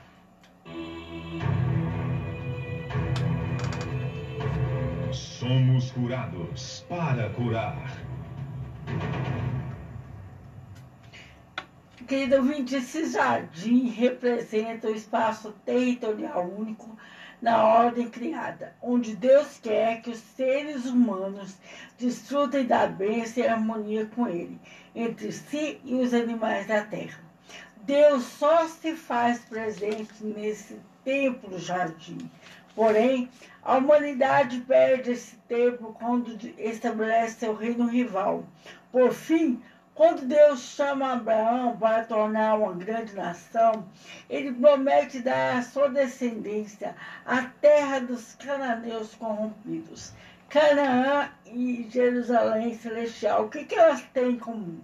[5.11, 7.91] Somos curados para curar.
[12.07, 16.95] Querido ouvinte, esse jardim representa o espaço territorial único
[17.41, 21.57] na ordem criada, onde Deus quer que os seres humanos
[21.99, 24.59] desfrutem da bênção e harmonia com Ele,
[24.95, 27.21] entre si e os animais da terra.
[27.83, 32.19] Deus só se faz presente nesse templo jardim.
[32.75, 33.31] Porém,
[33.63, 38.45] a humanidade perde esse tempo quando estabelece seu reino rival.
[38.93, 39.63] Por fim,
[39.99, 43.85] quando Deus chama Abraão para tornar uma grande nação,
[44.31, 46.95] ele promete dar à sua descendência
[47.27, 50.13] a terra dos cananeus corrompidos.
[50.49, 54.79] Canaã e Jerusalém celestial, o que, que elas têm em comum?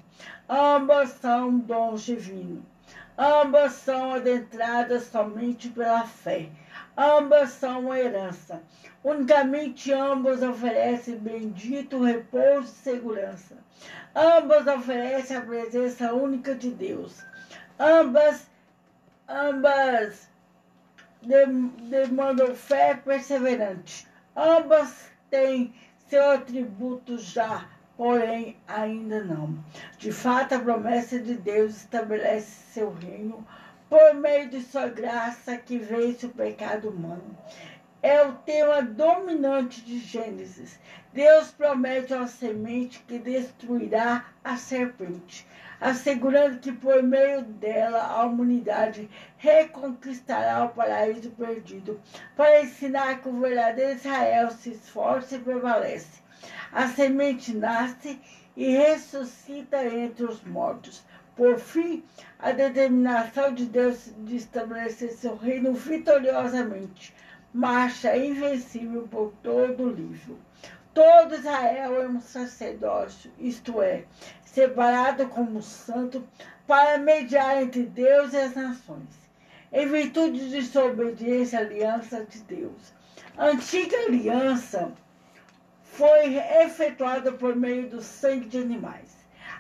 [0.48, 2.64] Ambas são dons divinos.
[3.16, 6.48] Ambas são adentradas somente pela fé.
[6.98, 8.60] Ambas são uma herança.
[9.04, 13.63] Unicamente ambas oferecem bendito repouso e segurança.
[14.14, 17.20] Ambas oferecem a presença única de Deus.
[17.78, 18.48] Ambas,
[19.28, 20.28] ambas
[21.88, 24.06] demandam fé perseverante.
[24.36, 25.74] Ambas têm
[26.08, 29.58] seu atributo já, porém ainda não.
[29.98, 33.44] De fato, a promessa de Deus estabelece seu reino
[33.88, 37.36] por meio de sua graça que vence o pecado humano.
[38.02, 40.78] É o tema dominante de Gênesis.
[41.14, 45.46] Deus promete uma semente que destruirá a serpente,
[45.80, 52.00] assegurando que por meio dela a humanidade reconquistará o paraíso perdido,
[52.36, 56.20] para ensinar que o verdadeiro Israel se esforça e prevalece.
[56.72, 58.20] A semente nasce
[58.56, 61.04] e ressuscita entre os mortos.
[61.36, 62.02] Por fim,
[62.40, 67.14] a determinação de Deus de estabelecer seu reino vitoriosamente
[67.52, 70.36] marcha invencível por todo o livro.
[70.94, 74.04] Todo Israel é um sacerdócio, isto é,
[74.44, 76.24] separado como santo
[76.68, 79.08] para mediar entre Deus e as nações,
[79.72, 82.92] em virtude de sua obediência à aliança de Deus.
[83.36, 84.92] A antiga aliança
[85.82, 89.10] foi efetuada por meio do sangue de animais.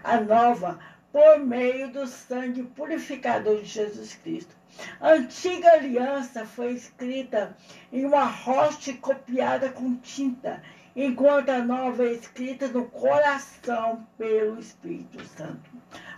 [0.04, 0.78] A nova,
[1.10, 4.54] por meio do sangue purificador de Jesus Cristo.
[5.00, 7.56] A antiga aliança foi escrita
[7.92, 10.62] em uma rocha copiada com tinta
[10.96, 15.70] enquanto a nova é escrita no coração pelo Espírito Santo.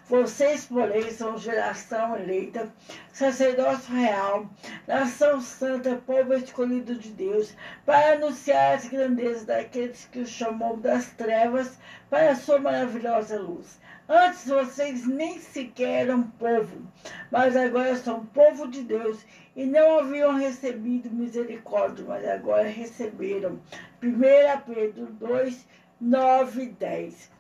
[0.08, 2.72] Vocês, porém, são geração eleita,
[3.12, 4.48] sacerdócio real,
[4.86, 7.54] nação santa, povo escolhido de Deus,
[7.84, 11.76] para anunciar as grandezas daqueles que o chamou das trevas
[12.08, 13.80] para a sua maravilhosa luz.
[14.08, 16.86] Antes vocês nem sequer eram povo,
[17.28, 19.18] mas agora são povo de Deus
[19.56, 23.58] e não haviam recebido misericórdia, mas agora receberam.
[24.02, 25.66] 1 Pedro 2,
[25.98, 27.30] 9 e 10.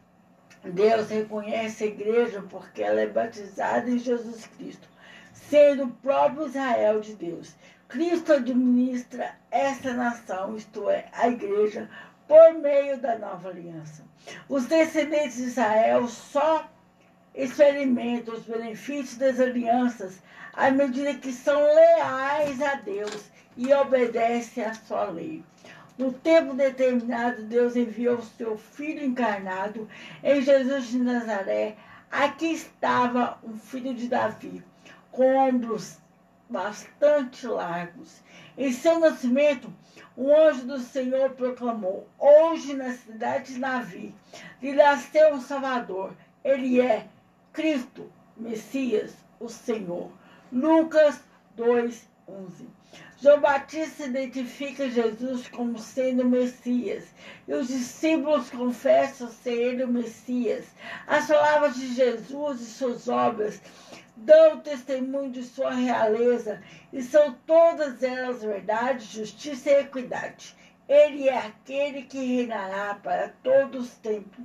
[0.64, 4.88] Deus reconhece a igreja porque ela é batizada em Jesus Cristo,
[5.34, 7.54] sendo o próprio Israel de Deus.
[7.86, 11.88] Cristo administra essa nação, isto é, a igreja,
[12.26, 14.02] por meio da nova aliança.
[14.48, 16.68] Os descendentes de Israel só
[17.36, 20.18] experimentam os benefícios das alianças
[20.54, 25.44] à medida que são leais a Deus e obedecem à sua lei.
[25.98, 29.88] No tempo determinado, Deus enviou o seu Filho encarnado
[30.22, 31.76] em Jesus de Nazaré.
[32.10, 34.62] Aqui estava um filho de Davi,
[35.10, 35.98] com ombros
[36.48, 38.20] bastante largos.
[38.56, 39.72] Em seu nascimento,
[40.16, 44.14] o anjo do Senhor proclamou: Hoje, na cidade de Davi,
[44.62, 46.14] lhe nasceu um Salvador.
[46.44, 47.06] Ele é
[47.56, 50.12] Cristo, Messias, o Senhor.
[50.52, 51.22] Lucas
[51.56, 52.68] 2, 11.
[53.18, 57.04] João Batista identifica Jesus como sendo o Messias
[57.48, 60.66] e os discípulos confessam ser ele o Messias.
[61.06, 63.58] As palavras de Jesus e suas obras
[64.14, 66.62] dão testemunho de sua realeza
[66.92, 70.54] e são todas elas verdade, justiça e equidade.
[70.88, 74.44] Ele é aquele que reinará para todos os tempos,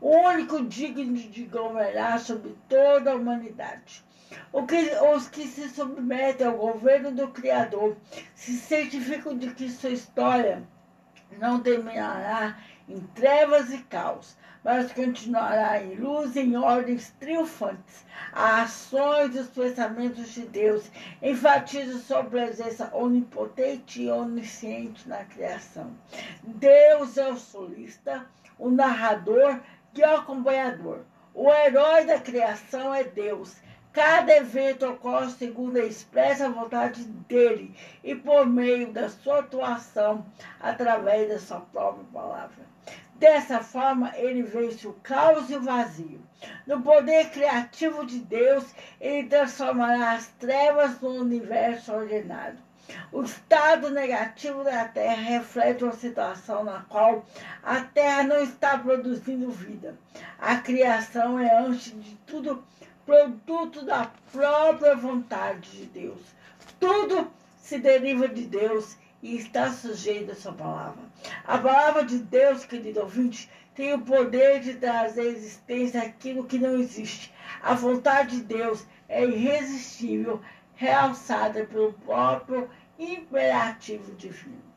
[0.00, 4.04] o único digno de governar sobre toda a humanidade.
[4.68, 7.96] Que, os que se submetem ao governo do Criador
[8.36, 10.62] se certificam de que sua história
[11.38, 12.56] não terminará
[12.88, 18.04] em trevas e caos, mas continuará em luz em ordens triunfantes.
[18.32, 20.90] As ações e os pensamentos de Deus
[21.22, 25.90] enfatizam sua presença onipotente e onisciente na criação.
[26.42, 28.26] Deus é o solista,
[28.58, 29.60] o narrador
[29.94, 31.04] e o acompanhador.
[31.34, 33.56] O herói da criação é Deus.
[33.92, 37.74] Cada evento ocorre segundo a expressa vontade dele
[38.04, 40.24] e por meio da sua atuação
[40.60, 42.69] através da sua própria palavra.
[43.16, 46.20] Dessa forma, ele vence o caos e o vazio.
[46.66, 48.64] No poder criativo de Deus,
[48.98, 52.56] ele transformará as trevas no universo ordenado.
[53.12, 57.24] O estado negativo da Terra reflete uma situação na qual
[57.62, 59.96] a Terra não está produzindo vida.
[60.38, 62.64] A criação é, antes de tudo,
[63.04, 66.20] produto da própria vontade de Deus.
[66.80, 67.30] Tudo
[67.60, 71.02] se deriva de Deus e está sujeito à sua palavra.
[71.44, 76.58] A palavra de Deus, querido ouvinte, tem o poder de trazer à existência aquilo que
[76.58, 77.32] não existe.
[77.62, 80.40] A vontade de Deus é irresistível,
[80.74, 84.69] realçada pelo próprio imperativo divino.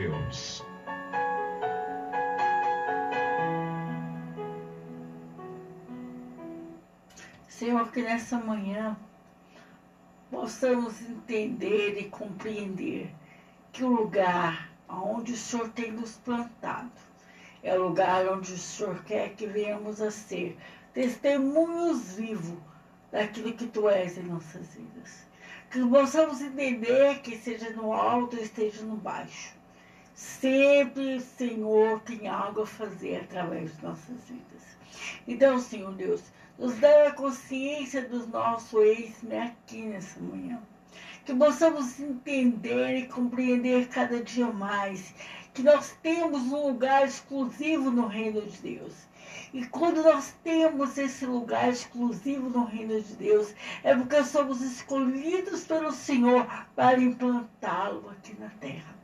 [0.00, 0.64] Deus.
[7.46, 8.96] Senhor, que nessa manhã
[10.30, 13.14] possamos entender e compreender
[13.72, 16.90] que o lugar onde o Senhor tem nos plantado
[17.62, 20.56] é o lugar onde o Senhor quer que venhamos a ser
[20.94, 22.58] testemunhos vivos
[23.12, 25.26] daquilo que Tu és em nossas vidas.
[25.70, 29.59] Que possamos entender que seja no alto, esteja no baixo.
[30.20, 34.76] Sempre, Senhor, tem algo a fazer através de nossas vidas.
[35.26, 36.22] Então, Senhor Deus,
[36.58, 40.60] nos dá a consciência do nosso ex-me aqui nessa manhã.
[41.24, 45.14] Que possamos entender e compreender cada dia mais
[45.54, 49.08] que nós temos um lugar exclusivo no reino de Deus.
[49.54, 55.64] E quando nós temos esse lugar exclusivo no reino de Deus, é porque somos escolhidos
[55.64, 58.99] pelo Senhor para implantá-lo aqui na terra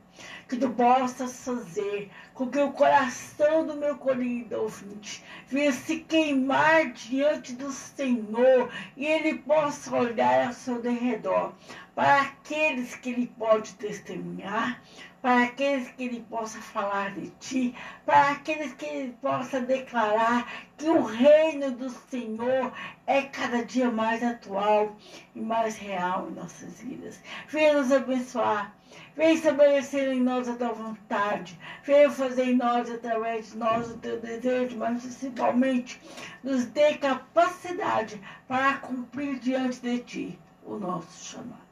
[0.47, 6.91] que tu possas fazer com que o coração do meu querido ouvinte venha se queimar
[6.91, 11.53] diante do Senhor e ele possa olhar ao seu derredor
[11.97, 14.79] para aqueles que ele pode testemunhar,
[15.19, 17.75] para aqueles que ele possa falar de ti,
[18.05, 20.47] para aqueles que ele possa declarar
[20.77, 22.71] que o reino do Senhor
[23.07, 24.95] é cada dia mais atual
[25.33, 27.19] e mais real em nossas vidas.
[27.47, 28.76] Venha nos abençoar.
[29.15, 31.59] Vem estabelecer em nós a tua vontade.
[31.83, 35.99] Venha fazer em nós, através de nós, o teu desejo, mas principalmente
[36.43, 41.67] nos dê capacidade para cumprir diante de ti o nosso chamado.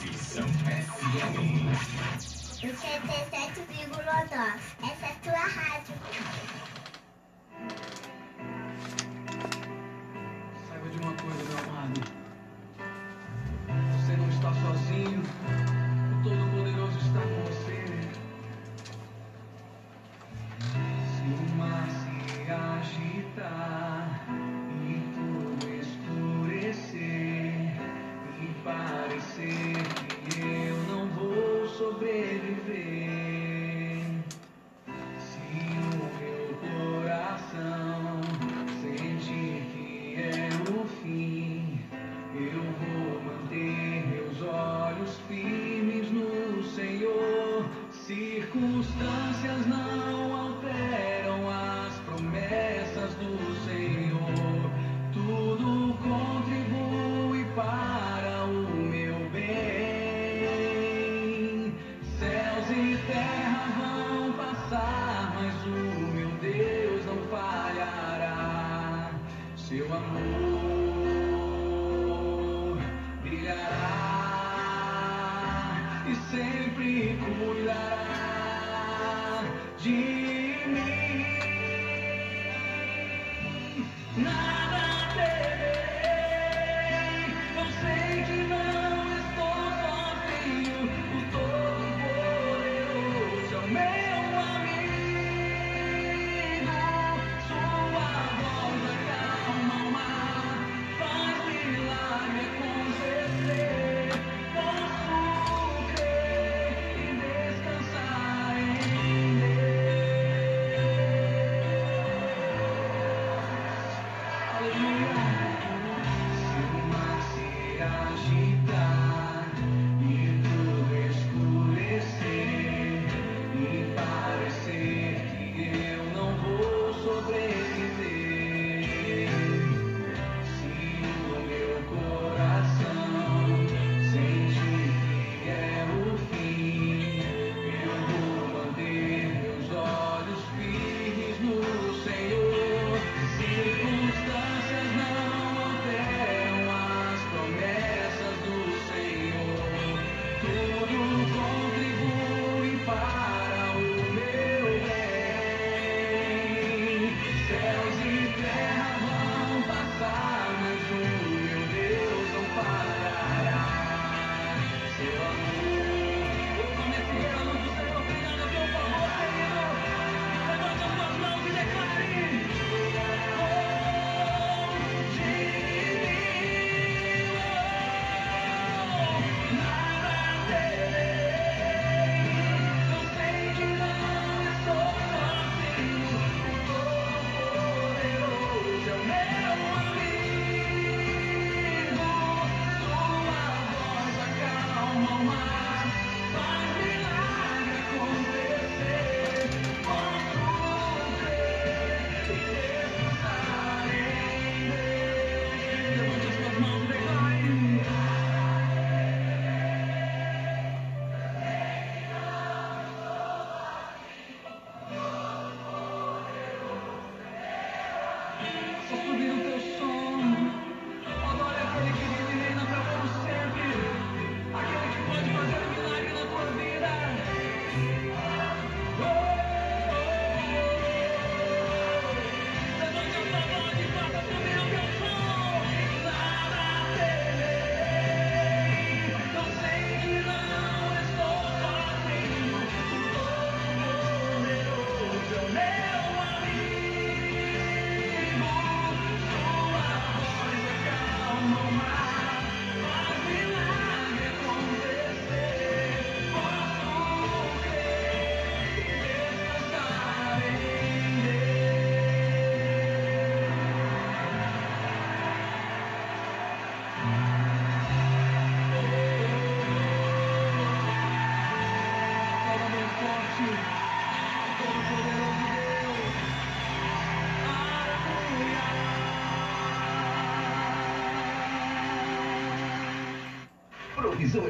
[0.00, 1.64] Visão FM.
[2.64, 4.58] 87,9.
[4.82, 5.94] Essa é a tua rádio.
[10.68, 12.23] Saiba de uma coisa, meu amado.
[13.96, 15.22] Você não está sozinho.
[15.22, 17.84] O Todo-Poderoso está com você.
[20.60, 24.03] Se o mar se agitar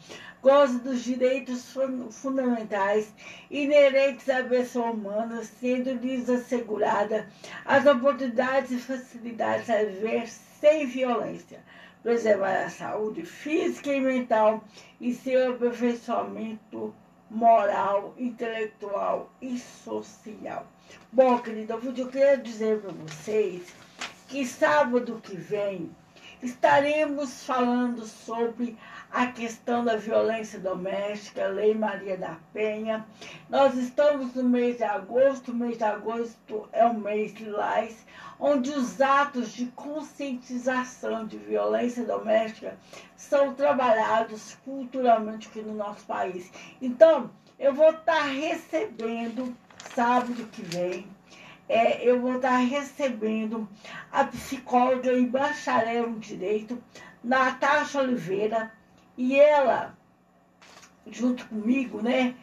[0.43, 3.11] goza dos direitos fun- fundamentais
[3.49, 7.27] inerentes à pessoa humana, sendo-lhes assegurada
[7.65, 11.59] as oportunidades e facilidades a viver sem violência,
[12.03, 14.63] preservar a saúde física e mental
[14.99, 16.93] e seu aperfeiçoamento
[17.27, 20.67] moral, intelectual e social.
[21.11, 23.73] Bom, querido, eu queria dizer para vocês
[24.31, 25.91] que sábado que vem
[26.41, 28.77] estaremos falando sobre
[29.11, 33.05] a questão da violência doméstica, Lei Maria da Penha.
[33.49, 38.05] Nós estamos no mês de agosto, o mês de agosto é o mês lilás,
[38.39, 42.77] onde os atos de conscientização de violência doméstica
[43.17, 46.49] são trabalhados culturalmente aqui no nosso país.
[46.81, 47.29] Então,
[47.59, 49.53] eu vou estar recebendo
[49.93, 51.05] sábado que vem
[51.71, 53.65] é, eu vou estar recebendo
[54.11, 56.83] a psicóloga e bacharel em Direito,
[57.23, 58.73] Natasha Oliveira,
[59.17, 59.97] e ela,
[61.07, 62.35] junto comigo, né,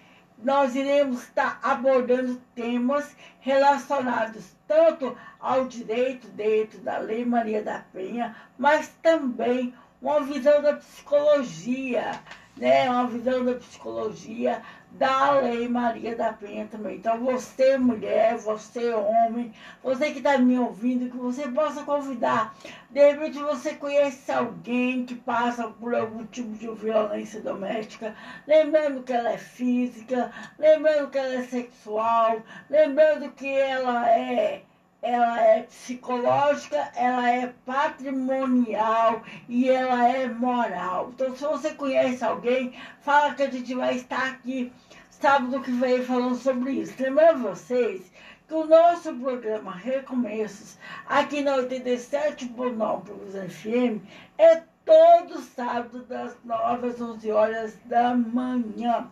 [0.43, 8.35] nós iremos estar abordando temas relacionados tanto ao direito dentro da Lei Maria da Penha,
[8.57, 12.13] mas também uma visão da psicologia,
[12.57, 12.89] né?
[12.89, 14.63] Uma visão da psicologia
[14.93, 16.97] da Lei Maria da Penha também.
[16.97, 19.53] Então, você, mulher, você, homem,
[19.83, 22.55] você que está me ouvindo, que você possa convidar.
[22.91, 28.15] De repente, você conhece alguém que passa por algum tipo de violência doméstica,
[28.47, 34.63] lembrando que ela é física, lembrando que ela é sexual, lembrando que ela é
[35.01, 41.11] ela é psicológica, ela é patrimonial e ela é moral.
[41.15, 44.73] Então, se você conhece alguém, fala que a gente vai estar aqui
[45.11, 46.95] sábado que vem falando sobre isso.
[46.99, 48.11] Lembrando vocês
[48.47, 54.03] que o nosso programa Recomeços, aqui na 87.9 Plus FM,
[54.39, 59.11] é todo sábado das 9 às 11 horas da manhã.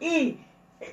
[0.00, 0.38] E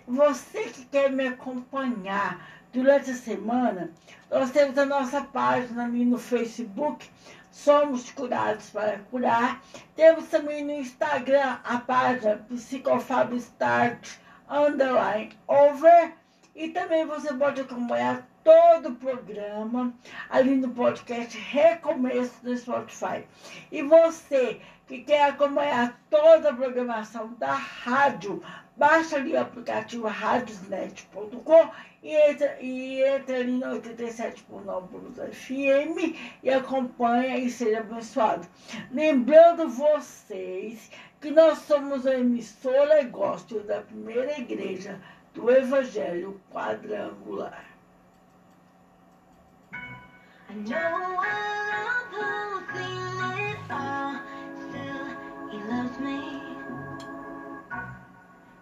[0.08, 3.92] você que quer me acompanhar durante a semana,
[4.34, 7.08] nós temos a nossa página ali no Facebook,
[7.52, 9.62] Somos Curados para Curar.
[9.96, 14.18] Temos também no Instagram a página Psicofab Start
[14.50, 16.14] Underline Over.
[16.56, 19.94] E também você pode acompanhar todo o programa
[20.32, 23.26] ali no podcast Recomeço do Spotify.
[23.72, 28.44] E você que quer acompanhar toda a programação da rádio,
[28.76, 31.70] baixa ali o aplicativo radiosnet.com
[32.04, 38.46] e entra, e entra no 87.9 Blues FM e acompanha e seja abençoado.
[38.92, 45.00] Lembrando vocês que nós somos a emissora gosto da primeira igreja
[45.34, 47.66] do Evangelho Quadrangular.
[50.50, 51.24] I know
[54.70, 55.06] still
[55.50, 56.53] he loves me.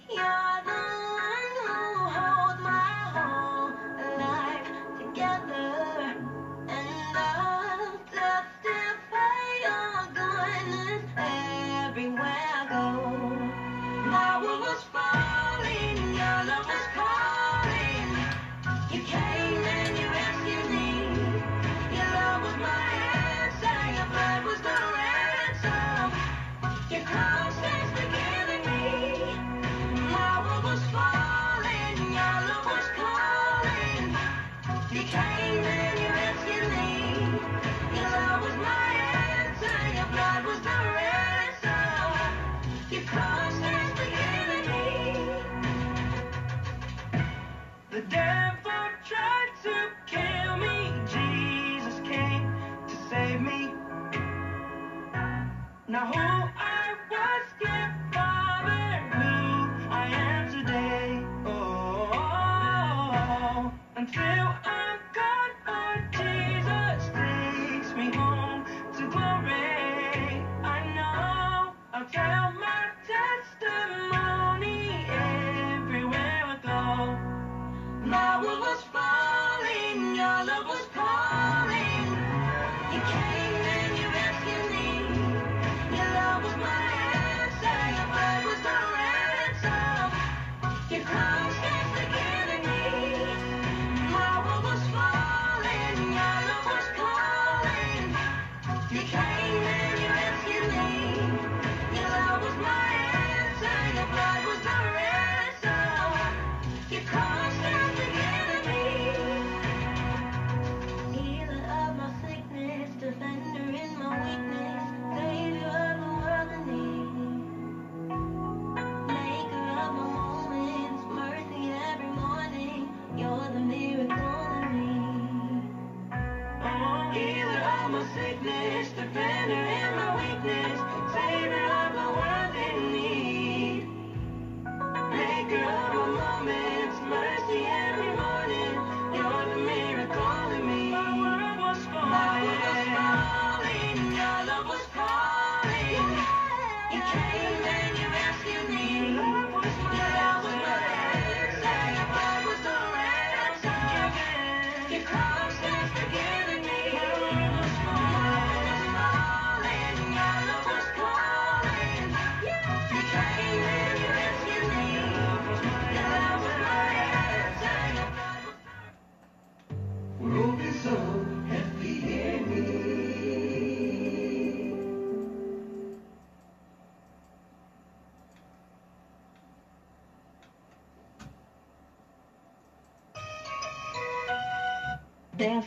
[0.09, 1.08] You're the
[47.99, 48.71] The devil
[49.03, 50.93] tried to kill me.
[51.11, 52.47] Jesus came
[52.87, 53.73] to save me.
[55.89, 56.48] Now who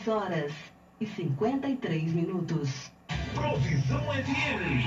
[0.03, 0.53] 10 horas
[0.99, 2.91] e 53 minutos.
[3.33, 4.83] Provisão FM.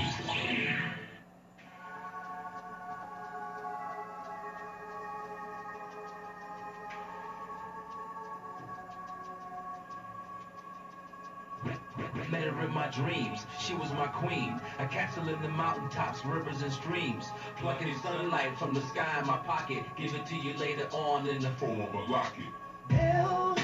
[12.29, 13.47] Met her in my dreams.
[13.59, 14.59] She was my queen.
[14.79, 17.25] A castle in the mountaintops, rivers and streams.
[17.55, 19.83] Plucking sunlight from the sky in my pocket.
[19.95, 22.51] Give it to you later on in the form of a locket.
[22.89, 23.59] Deus,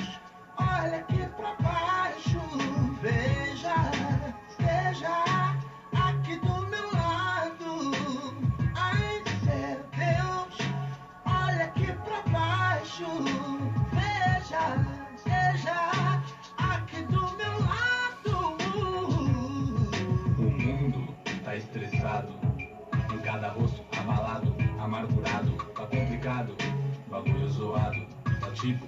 [0.58, 2.40] olha aqui pra baixo,
[3.02, 3.76] veja,
[4.50, 5.24] esteja
[5.94, 7.92] aqui do meu lado.
[8.76, 10.58] Ai, ser Deus,
[11.26, 13.06] olha aqui pra baixo,
[13.92, 14.64] veja,
[15.16, 15.92] esteja
[16.58, 18.58] aqui do meu lado.
[20.38, 22.34] O mundo tá estressado,
[23.14, 26.56] em cada rosto abalado, amargurado, tá complicado,
[27.10, 28.06] bagulho zoado,
[28.40, 28.88] tá tipo,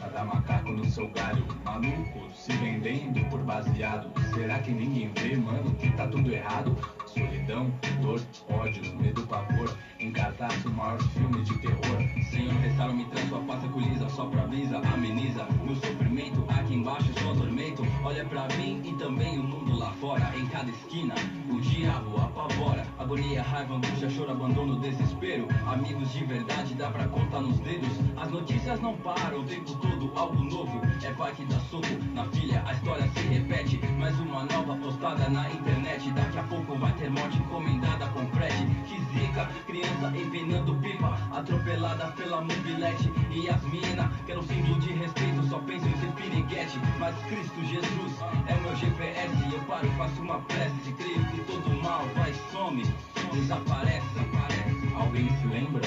[0.00, 4.10] cada macaco no seu galho, maluco, se vendendo por baseado.
[4.34, 6.76] Será que ninguém vê, mano, que tá tudo errado?
[7.06, 7.70] Solidão,
[8.00, 11.98] dor, ódio, medo, pavor, em cartaz o maior filme de terror.
[12.30, 16.44] Senhor, restaura, me traz sua paz equaliza, sopra a brisa, ameniza meu sofrimento.
[16.48, 17.82] Aqui embaixo só tormento.
[18.02, 20.32] Olha pra mim e também o mundo lá fora.
[20.36, 21.14] Em cada esquina,
[21.50, 22.86] o diabo apavora.
[22.98, 25.46] Agonia, raiva, angústia, choro, abandono, desespero.
[25.66, 27.90] Amigos de verdade dá pra contar nos dedos.
[28.16, 30.80] As notícias não param o tempo todo, algo novo.
[31.02, 33.80] É pai que dá soco na filha, a história se repete.
[33.98, 36.10] Mais uma nova postada na internet.
[36.12, 38.66] Daqui a pouco vai ter morte encomendada com frete.
[38.86, 43.12] Que zica, criança empenando pipa, atropelada pela mobilete.
[43.30, 46.78] E as mina, que era um símbolo de respeito, só penso em ser piriguete.
[46.98, 48.12] Mas Cristo Jesus
[48.46, 49.52] é meu GPS.
[49.52, 50.92] Eu paro, faço uma prece.
[50.98, 52.84] Creio que todo mal vai, some,
[53.32, 54.06] desaparece.
[54.14, 54.94] desaparece.
[54.94, 55.80] Alguém se lembra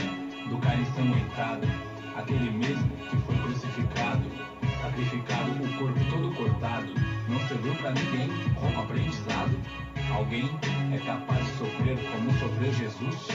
[0.49, 1.67] do cara ensanguentado,
[2.15, 4.23] aquele mesmo que foi crucificado,
[4.81, 6.93] sacrificado, o corpo todo cortado,
[7.27, 9.59] não serviu pra ninguém como aprendizado?
[10.13, 10.49] Alguém
[10.93, 13.27] é capaz de sofrer como sofreu Jesus?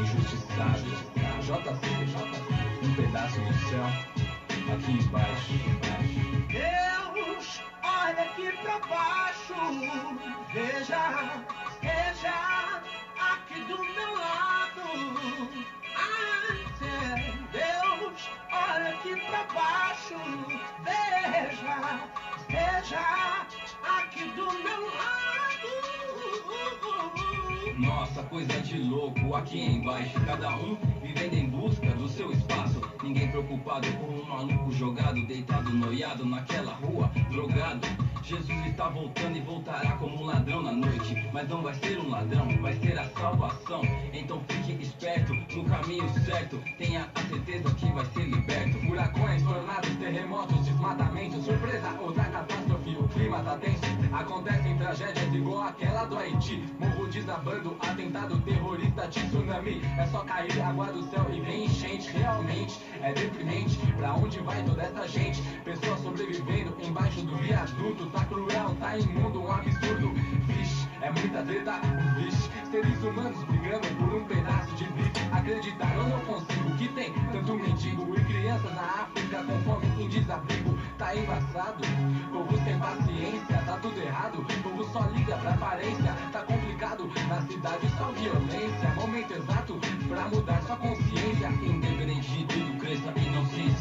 [0.00, 0.90] Injustiçado,
[1.42, 3.86] JC, um pedaço do céu,
[4.72, 5.52] aqui embaixo.
[6.48, 9.54] Deus, olha aqui pra baixo,
[10.52, 12.82] veja, esteja
[13.18, 15.79] aqui do meu lado.
[18.20, 20.14] Deus, olha aqui pra baixo,
[20.84, 22.00] veja,
[22.38, 23.46] esteja
[23.82, 25.20] aqui do meu lado.
[27.78, 32.80] Nossa, coisa de louco, aqui embaixo, cada um vivendo em busca do seu espaço.
[33.02, 37.88] Ninguém preocupado com um maluco jogado, deitado, noiado naquela rua, drogado.
[38.22, 41.26] Jesus está voltando e voltará como um ladrão na noite.
[41.32, 43.82] Mas não vai ser um ladrão, vai ser a salvação.
[44.12, 46.62] Então fique esperto, no caminho certo.
[46.78, 48.59] Tenha a certeza que vai ser liberto.
[48.60, 53.80] Furacões, tornados, terremotos, desmatamentos, surpresa, outra catástrofe, o clima tá tenso.
[54.12, 56.62] Acontecem tragédias igual aquela do Haiti.
[56.78, 59.80] Morro desabando, atentado terrorista, tsunami.
[59.98, 62.10] É só cair água do céu e vem enchente.
[62.10, 63.78] Realmente é deprimente.
[63.96, 65.40] Pra onde vai toda essa gente?
[65.64, 68.10] Pessoas sobrevivendo embaixo do viaduto.
[68.10, 70.12] Tá cruel, tá imundo, um absurdo.
[70.46, 71.80] Vixe, é muita treta,
[72.16, 72.50] vixe.
[72.70, 75.10] Seres humanos brigando por um pedaço de bife.
[75.32, 78.20] Acreditar eu não consigo que tem tanto mendigo e
[78.50, 80.78] crianças na África com fome em desabrigo.
[80.98, 81.84] Tá embaçado,
[82.32, 84.44] povo sem paciência, tá tudo errado.
[84.62, 87.10] Povo só liga pra aparência, tá complicado.
[87.28, 89.78] Na cidade só violência, momento exato
[90.08, 91.48] pra mudar sua consciência.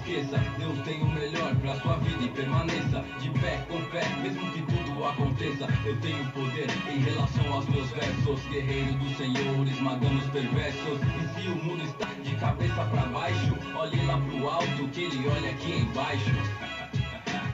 [0.09, 0.37] Esqueça.
[0.57, 4.61] Deus tem o melhor pra sua vida e permaneça de pé com fé, mesmo que
[4.63, 5.67] tudo aconteça.
[5.85, 8.41] Eu tenho poder em relação aos meus versos.
[8.49, 10.99] Guerreiro do Senhor, esmagando os perversos.
[11.01, 15.27] E se o mundo está de cabeça pra baixo, olhe lá pro alto, que ele
[15.27, 16.31] olha aqui embaixo.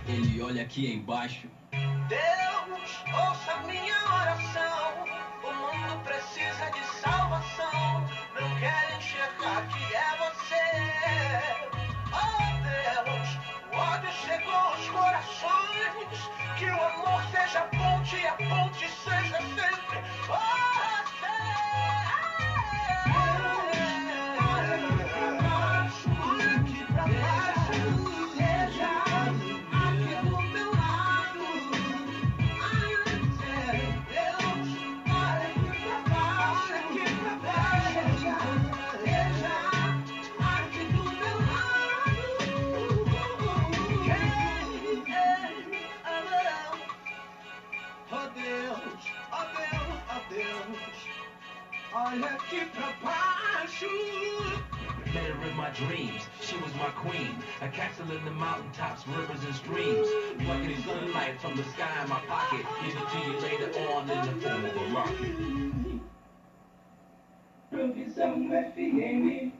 [0.07, 1.47] Ele olha aqui embaixo.
[2.07, 5.03] Deus, ouça minha oração.
[5.43, 8.05] O mundo precisa de salvação.
[8.39, 11.74] Não quer enxergar que é você.
[12.15, 13.29] Oh Deus,
[13.71, 16.29] o chegou corações.
[16.57, 20.84] Que o amor seja ponte e a ponte seja sempre você.
[59.55, 60.07] And streams.
[60.39, 62.65] Plucking sunlight from the sky in my pocket.
[62.83, 65.35] Give it to you later on in the form of a rocket.
[67.71, 69.25] Provisão FM.
[69.31, 69.54] You're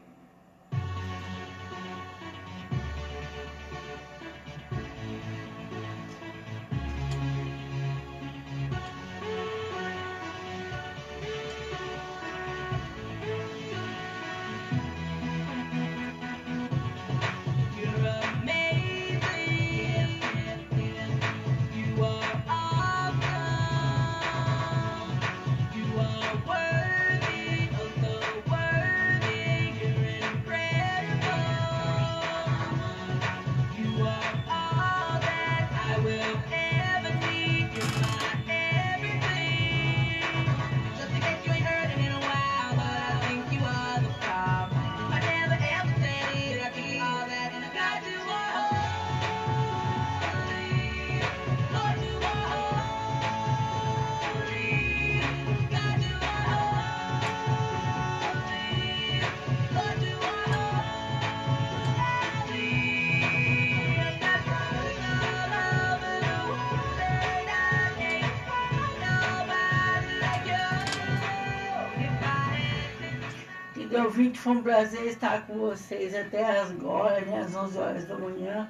[74.45, 78.69] foi um prazer estar com vocês até agora, né, às 11 horas da manhã.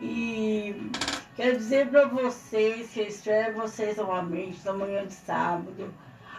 [0.00, 0.92] E
[1.34, 5.92] quero dizer para vocês que eu espero vocês novamente na manhã de sábado,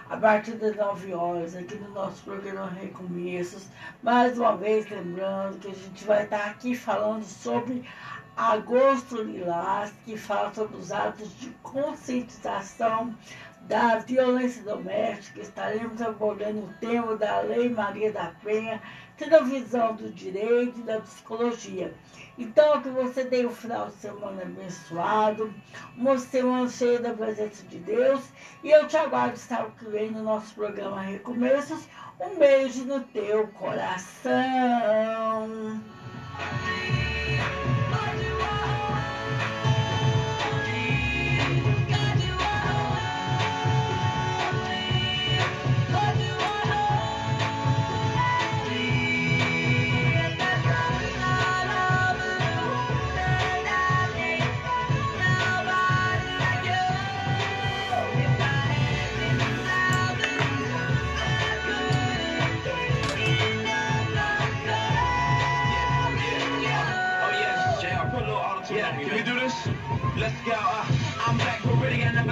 [0.10, 3.68] a partir das 9 horas, aqui no nosso programa Recomeços.
[4.02, 7.84] Mais uma vez, lembrando que a gente vai estar aqui falando sobre
[8.38, 13.14] Agosto Lilás, que fala sobre os atos de conscientização
[13.68, 15.42] da violência doméstica.
[15.42, 18.82] Estaremos abordando o tema da Lei Maria da Penha,
[19.18, 21.94] tendo a visão do direito e da psicologia.
[22.38, 25.54] Então, que você tenha um final de semana abençoado,
[25.96, 28.24] uma semana cheia da presença de Deus.
[28.64, 31.88] E eu te aguardo estar que vem no nosso programa Recomeços.
[32.20, 34.32] Um beijo no teu coração.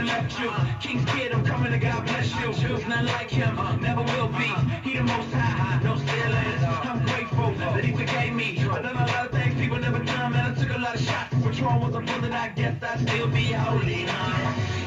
[0.02, 0.50] I never left you.
[0.82, 2.52] King's kid, I'm coming to God bless you.
[2.54, 4.50] There's none like him, never will be.
[4.82, 6.64] He the most high, no ceilings.
[6.90, 8.58] I'm grateful that he forgave me.
[8.58, 10.52] I done a lot of things people never done, man.
[10.52, 11.36] I took a lot of shots.
[11.36, 12.32] Which one was a bullet?
[12.32, 14.02] I guess I'd still be holy.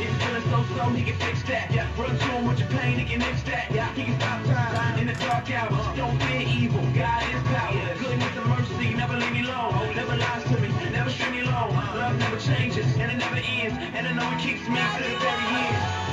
[0.02, 1.70] You're feeling so slow, he can fix that.
[1.70, 3.70] Yeah, run to him with your pain, he can fix that.
[3.70, 5.96] Yeah, he can stop time in the dark hours.
[5.96, 7.94] Don't fear evil, God is power.
[8.02, 9.83] Goodness and mercy, never leave me alone.
[13.34, 13.76] Never ends.
[13.94, 16.03] And I know it keeps me to the very end.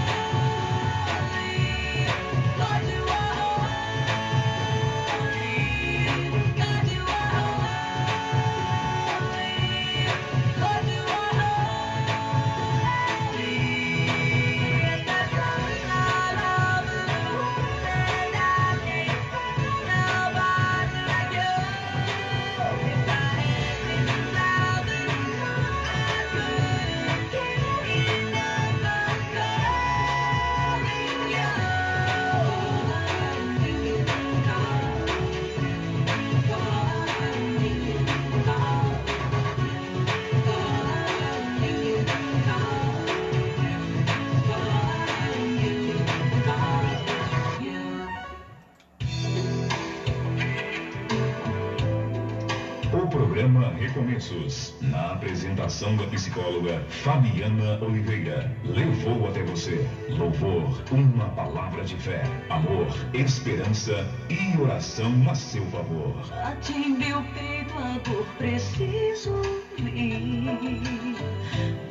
[53.94, 62.24] Recomeços, na apresentação da psicóloga Fabiana Oliveira, levou até você louvor, uma palavra de fé,
[62.50, 66.16] amor, esperança e oração a seu favor.
[66.30, 69.42] Bate em meu peito a dor, preciso
[69.78, 70.22] ir.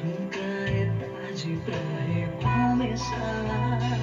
[0.02, 1.76] Nunca é tarde pra
[2.14, 3.99] recomeçar.